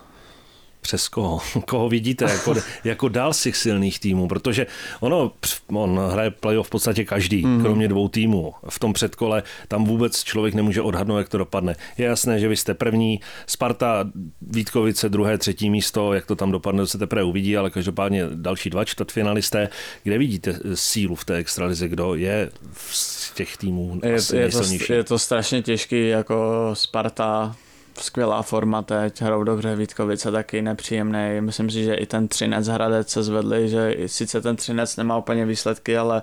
přes 0.85 1.09
koho? 1.09 1.41
Koho 1.69 1.89
vidíte 1.89 2.25
jako, 2.25 2.55
jako 2.85 3.09
dál 3.09 3.33
z 3.33 3.43
těch 3.43 3.57
silných 3.57 4.01
týmů? 4.01 4.29
Protože 4.29 4.67
ono, 5.01 5.33
on 5.73 6.01
hraje 6.13 6.31
playoff 6.31 6.67
v 6.67 6.71
podstatě 6.71 7.05
každý, 7.05 7.45
mm-hmm. 7.45 7.63
kromě 7.63 7.89
dvou 7.89 8.09
týmů. 8.09 8.55
V 8.69 8.79
tom 8.79 8.93
předkole 8.93 9.43
tam 9.69 9.85
vůbec 9.85 10.25
člověk 10.25 10.55
nemůže 10.55 10.83
odhadnout, 10.83 11.19
jak 11.19 11.29
to 11.29 11.39
dopadne. 11.39 11.77
Je 11.99 12.07
jasné, 12.07 12.41
že 12.41 12.49
vy 12.49 12.57
jste 12.57 12.75
první, 12.75 13.21
Sparta, 13.47 14.05
Vítkovice, 14.43 15.09
druhé, 15.09 15.39
třetí 15.39 15.71
místo, 15.71 16.13
jak 16.13 16.27
to 16.27 16.37
tam 16.37 16.53
dopadne, 16.53 16.83
to 16.83 16.87
se 16.87 16.99
teprve 16.99 17.23
uvidí, 17.23 17.57
ale 17.57 17.71
každopádně 17.71 18.25
další 18.35 18.71
dva 18.71 18.85
čtvrtfinalisté. 18.85 19.69
Kde 20.03 20.19
vidíte 20.19 20.59
sílu 20.75 21.15
v 21.15 21.25
té 21.25 21.37
extralize? 21.37 21.89
Kdo 21.89 22.15
je 22.15 22.51
z 22.91 23.35
těch 23.35 23.57
týmů 23.57 24.01
je, 24.03 24.11
je, 24.13 24.51
to, 24.51 24.93
je 24.93 25.05
to 25.05 25.19
strašně 25.19 25.63
těžký, 25.63 26.09
jako 26.09 26.71
Sparta, 26.73 27.57
skvělá 28.01 28.43
forma 28.43 28.83
teď, 28.83 29.23
hrou 29.23 29.45
dobře 29.45 29.77
Vítkovice 29.77 30.31
taky 30.31 30.63
nepříjemný. 30.63 31.41
Myslím 31.41 31.71
si, 31.71 31.85
že 31.85 31.95
i 31.95 32.07
ten 32.07 32.29
Třinec 32.29 32.67
Hradec 32.67 33.09
se 33.09 33.23
zvedli, 33.23 33.69
že 33.69 33.97
sice 34.07 34.41
ten 34.41 34.57
Třinec 34.57 34.97
nemá 34.97 35.19
úplně 35.19 35.47
výsledky, 35.47 35.97
ale 35.97 36.23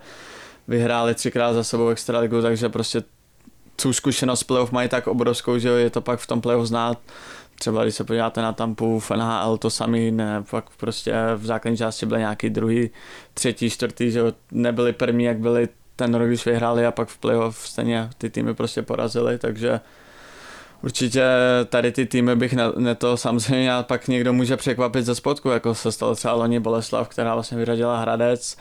vyhráli 0.67 1.15
třikrát 1.15 1.53
za 1.53 1.63
sebou 1.63 1.89
extraligu, 1.89 2.41
takže 2.41 2.69
prostě 2.69 3.03
tu 3.81 3.93
zkušenost 3.93 4.43
playoff 4.43 4.71
mají 4.71 4.89
tak 4.89 5.07
obrovskou, 5.07 5.57
že 5.57 5.69
je 5.69 5.89
to 5.89 6.01
pak 6.01 6.19
v 6.19 6.27
tom 6.27 6.41
playoff 6.41 6.67
znát. 6.67 6.97
Třeba 7.59 7.83
když 7.83 7.95
se 7.95 8.03
podíváte 8.03 8.41
na 8.41 8.53
Tampu 8.53 8.99
v 8.99 9.11
NHL, 9.11 9.57
to 9.57 9.69
samý, 9.69 10.11
ne, 10.11 10.43
pak 10.51 10.65
prostě 10.77 11.13
v 11.35 11.45
základní 11.45 11.77
části 11.77 12.05
byly 12.05 12.19
nějaký 12.19 12.49
druhý, 12.49 12.89
třetí, 13.33 13.69
čtvrtý, 13.69 14.11
že 14.11 14.21
nebyli 14.51 14.93
první, 14.93 15.23
jak 15.23 15.39
byli 15.39 15.69
ten 15.95 16.15
rok, 16.15 16.27
když 16.27 16.45
vyhráli 16.45 16.85
a 16.85 16.91
pak 16.91 17.09
v 17.09 17.17
playoff 17.17 17.67
stejně 17.67 18.09
ty 18.17 18.29
týmy 18.29 18.53
prostě 18.53 18.81
porazili, 18.81 19.37
takže 19.37 19.79
Určitě 20.83 21.23
tady 21.69 21.91
ty 21.91 22.05
týmy 22.05 22.35
bych 22.35 22.53
ne, 22.53 22.63
ne 22.77 22.95
to 22.95 23.17
samozřejmě 23.17 23.73
a 23.73 23.83
pak 23.83 24.07
někdo 24.07 24.33
může 24.33 24.57
překvapit 24.57 25.05
ze 25.05 25.15
spodku, 25.15 25.49
jako 25.49 25.75
se 25.75 25.91
stalo 25.91 26.15
třeba 26.15 26.33
loni 26.33 26.59
Boleslav, 26.59 27.07
která 27.07 27.33
vlastně 27.33 27.57
vyřadila 27.57 28.01
Hradec, 28.01 28.57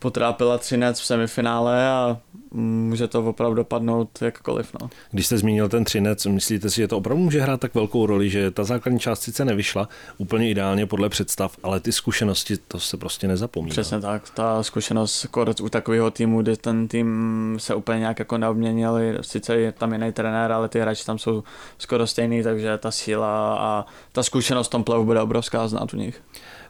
potrápila 0.00 0.58
Třinec 0.58 1.00
v 1.00 1.04
semifinále 1.04 1.88
a 1.88 2.18
může 2.52 3.08
to 3.08 3.24
opravdu 3.24 3.54
dopadnout 3.54 4.22
jakkoliv. 4.22 4.76
No. 4.80 4.90
Když 5.10 5.26
jste 5.26 5.38
zmínil 5.38 5.68
ten 5.68 5.84
Třinec, 5.84 6.26
myslíte 6.26 6.70
si, 6.70 6.76
že 6.76 6.88
to 6.88 6.98
opravdu 6.98 7.24
může 7.24 7.40
hrát 7.40 7.60
tak 7.60 7.74
velkou 7.74 8.06
roli, 8.06 8.30
že 8.30 8.50
ta 8.50 8.64
základní 8.64 9.00
část 9.00 9.20
sice 9.20 9.44
nevyšla 9.44 9.88
úplně 10.18 10.50
ideálně 10.50 10.86
podle 10.86 11.08
představ, 11.08 11.56
ale 11.62 11.80
ty 11.80 11.92
zkušenosti 11.92 12.56
to 12.56 12.80
se 12.80 12.96
prostě 12.96 13.28
nezapomíná. 13.28 13.70
Přesně 13.70 14.00
tak, 14.00 14.30
ta 14.30 14.62
zkušenost 14.62 15.26
u 15.62 15.68
takového 15.68 16.10
týmu, 16.10 16.42
kdy 16.42 16.56
ten 16.56 16.88
tým 16.88 17.56
se 17.60 17.74
úplně 17.74 17.98
nějak 17.98 18.18
jako 18.18 18.38
neobměnil, 18.38 18.98
sice 19.20 19.56
je 19.56 19.72
tam 19.72 19.92
jiný 19.92 20.12
trenér, 20.12 20.52
ale 20.52 20.68
ty 20.68 20.80
hráči 20.80 21.06
tam 21.06 21.18
jsou 21.18 21.42
skoro 21.78 22.06
stejný, 22.06 22.42
takže 22.42 22.78
ta 22.78 22.90
síla 22.90 23.58
a 23.58 23.86
ta 24.12 24.22
zkušenost 24.22 24.66
v 24.66 24.70
tom 24.70 24.84
plavu 24.84 25.04
bude 25.04 25.20
obrovská 25.20 25.68
znát 25.68 25.94
u 25.94 25.96
nich. 25.96 26.22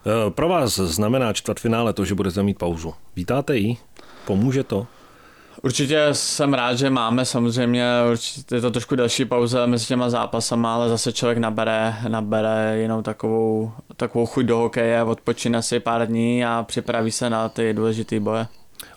Eh, 0.07 0.31
pro 0.31 0.49
vás 0.49 0.77
znamená 0.77 1.33
čtvrtfinále 1.33 1.93
to, 1.93 2.05
že 2.05 2.15
budete 2.15 2.43
mít 2.43 2.59
pauzu. 2.59 2.95
Vítáte 3.17 3.57
ji? 3.57 3.77
Pomůže 4.25 4.65
to? 4.65 4.87
Určitě 5.63 6.09
jsem 6.13 6.55
rád, 6.55 6.75
že 6.75 6.91
máme 6.91 7.25
samozřejmě, 7.25 7.85
určitě 8.11 8.55
je 8.55 8.61
to 8.61 8.71
trošku 8.71 8.97
delší 8.97 9.25
pauza 9.25 9.67
mezi 9.67 9.87
těma 9.87 10.11
zápasama, 10.11 10.75
ale 10.75 10.89
zase 10.89 11.13
člověk 11.13 11.39
nabere, 11.39 11.95
nabere 12.09 12.79
jinou 12.83 13.03
takovou, 13.03 13.73
takovou 13.97 14.27
chuť 14.27 14.45
do 14.47 14.57
hokeje, 14.57 15.03
odpočine 15.03 15.63
si 15.63 15.81
pár 15.81 16.07
dní 16.07 16.45
a 16.45 16.65
připraví 16.69 17.11
se 17.11 17.31
na 17.31 17.49
ty 17.49 17.73
důležité 17.73 18.21
boje. 18.21 18.47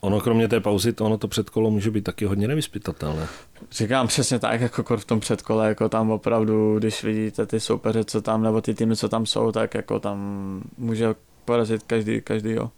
Ono 0.02 0.22
kromě 0.22 0.48
té 0.48 0.60
pauzy, 0.60 0.94
to 0.94 1.06
ono 1.06 1.18
to 1.18 1.28
předkolo 1.28 1.72
může 1.72 1.92
být 1.92 2.04
taky 2.04 2.26
hodně 2.26 2.48
nevyspytatelné. 2.48 3.28
Říkám 3.72 4.08
přesně 4.08 4.40
tak, 4.40 4.62
jako 4.62 4.98
v 4.98 5.06
tom 5.06 5.20
předkole, 5.20 5.68
jako 5.68 5.90
tam 5.90 6.12
opravdu, 6.12 6.80
když 6.80 7.04
vidíte 7.04 7.46
ty 7.46 7.60
soupeře, 7.60 8.04
co 8.04 8.22
tam, 8.22 8.44
nebo 8.44 8.62
ty 8.62 8.74
týmy, 8.74 8.96
co 8.96 9.10
tam 9.10 9.26
jsou, 9.26 9.52
tak 9.52 9.74
jako 9.74 10.00
tam 10.00 10.18
může 10.78 11.16
porazit 11.46 11.84
každý, 11.84 12.22
každý 12.22 12.52
jo. 12.52 12.70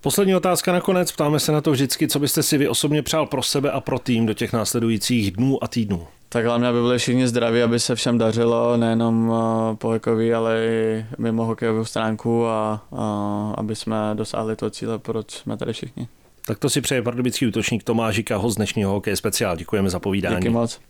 Poslední 0.00 0.34
otázka 0.34 0.72
nakonec. 0.72 1.12
Ptáme 1.12 1.40
se 1.40 1.52
na 1.52 1.60
to 1.60 1.70
vždycky, 1.70 2.08
co 2.08 2.18
byste 2.18 2.42
si 2.42 2.58
vy 2.58 2.68
osobně 2.68 3.02
přál 3.02 3.26
pro 3.26 3.42
sebe 3.42 3.70
a 3.70 3.80
pro 3.80 3.98
tým 3.98 4.26
do 4.26 4.34
těch 4.34 4.52
následujících 4.52 5.30
dnů 5.30 5.64
a 5.64 5.68
týdnů. 5.68 6.06
Tak 6.28 6.44
hlavně, 6.44 6.68
aby 6.68 6.80
byli 6.80 6.98
všichni 6.98 7.28
zdraví, 7.28 7.62
aby 7.62 7.80
se 7.80 7.94
všem 7.94 8.18
dařilo, 8.18 8.76
nejenom 8.76 9.32
eh, 9.32 9.76
po 9.76 9.88
hokejový, 9.88 10.34
ale 10.34 10.66
i 10.66 11.06
mimo 11.18 11.44
hokejovou 11.44 11.84
stránku 11.84 12.46
a, 12.46 12.84
a 12.92 13.54
aby 13.58 13.76
jsme 13.76 13.96
dosáhli 14.14 14.56
toho 14.56 14.70
cíle, 14.70 14.98
proč 14.98 15.30
jsme 15.30 15.56
tady 15.56 15.72
všichni. 15.72 16.08
Tak 16.46 16.58
to 16.58 16.70
si 16.70 16.80
přeje 16.80 17.02
pardubický 17.02 17.46
útočník 17.46 17.82
Tomáš 17.84 18.14
Žika, 18.14 18.36
host 18.36 18.56
dnešního 18.56 18.90
hokej 18.90 19.16
speciál. 19.16 19.56
Děkujeme 19.56 19.90
za 19.90 19.98
povídání. 19.98 20.36
Díky 20.36 20.48
moc. 20.48 20.80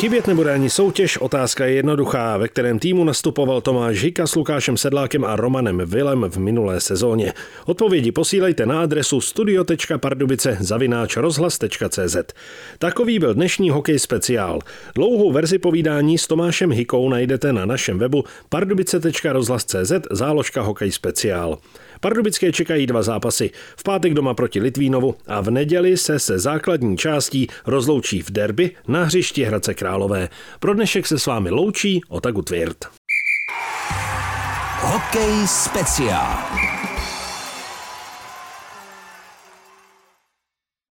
Chybět 0.00 0.26
nebude 0.26 0.52
ani 0.52 0.70
soutěž, 0.70 1.16
otázka 1.18 1.66
je 1.66 1.72
jednoduchá, 1.72 2.36
ve 2.36 2.48
kterém 2.48 2.78
týmu 2.78 3.04
nastupoval 3.04 3.60
Tomáš 3.60 4.02
Hika 4.02 4.26
s 4.26 4.34
Lukášem 4.34 4.76
Sedlákem 4.76 5.24
a 5.24 5.36
Romanem 5.36 5.82
Vilem 5.84 6.24
v 6.30 6.36
minulé 6.36 6.80
sezóně. 6.80 7.32
Odpovědi 7.66 8.12
posílejte 8.12 8.66
na 8.66 8.82
adresu 8.82 9.20
studio.pardubice 9.20 10.56
zavináč 10.60 11.16
rozhlas.cz. 11.16 12.16
Takový 12.78 13.18
byl 13.18 13.34
dnešní 13.34 13.70
hokej 13.70 13.98
speciál. 13.98 14.58
Dlouhou 14.94 15.32
verzi 15.32 15.58
povídání 15.58 16.18
s 16.18 16.26
Tomášem 16.26 16.72
Hikou 16.72 17.08
najdete 17.08 17.52
na 17.52 17.66
našem 17.66 17.98
webu 17.98 18.24
pardubice.rozhlas.cz 18.48 19.92
záložka 20.10 20.62
hokej 20.62 20.92
speciál. 20.92 21.58
Pardubické 22.00 22.52
čekají 22.52 22.86
dva 22.86 23.02
zápasy. 23.02 23.50
V 23.76 23.82
pátek 23.82 24.14
doma 24.14 24.34
proti 24.34 24.60
Litvínovu 24.60 25.14
a 25.26 25.40
v 25.40 25.50
neděli 25.50 25.96
se 25.96 26.18
se 26.18 26.38
základní 26.38 26.96
částí 26.96 27.48
rozloučí 27.66 28.22
v 28.22 28.30
derby 28.30 28.70
na 28.88 29.04
hřišti 29.04 29.44
Hradce 29.44 29.74
Králové. 29.74 30.28
Pro 30.60 30.74
dnešek 30.74 31.06
se 31.06 31.18
s 31.18 31.26
vámi 31.26 31.50
loučí 31.50 32.00
Otaku 32.08 32.42
Tvirt. 32.42 32.84
Hokej 34.80 35.46
speciál. 35.46 36.69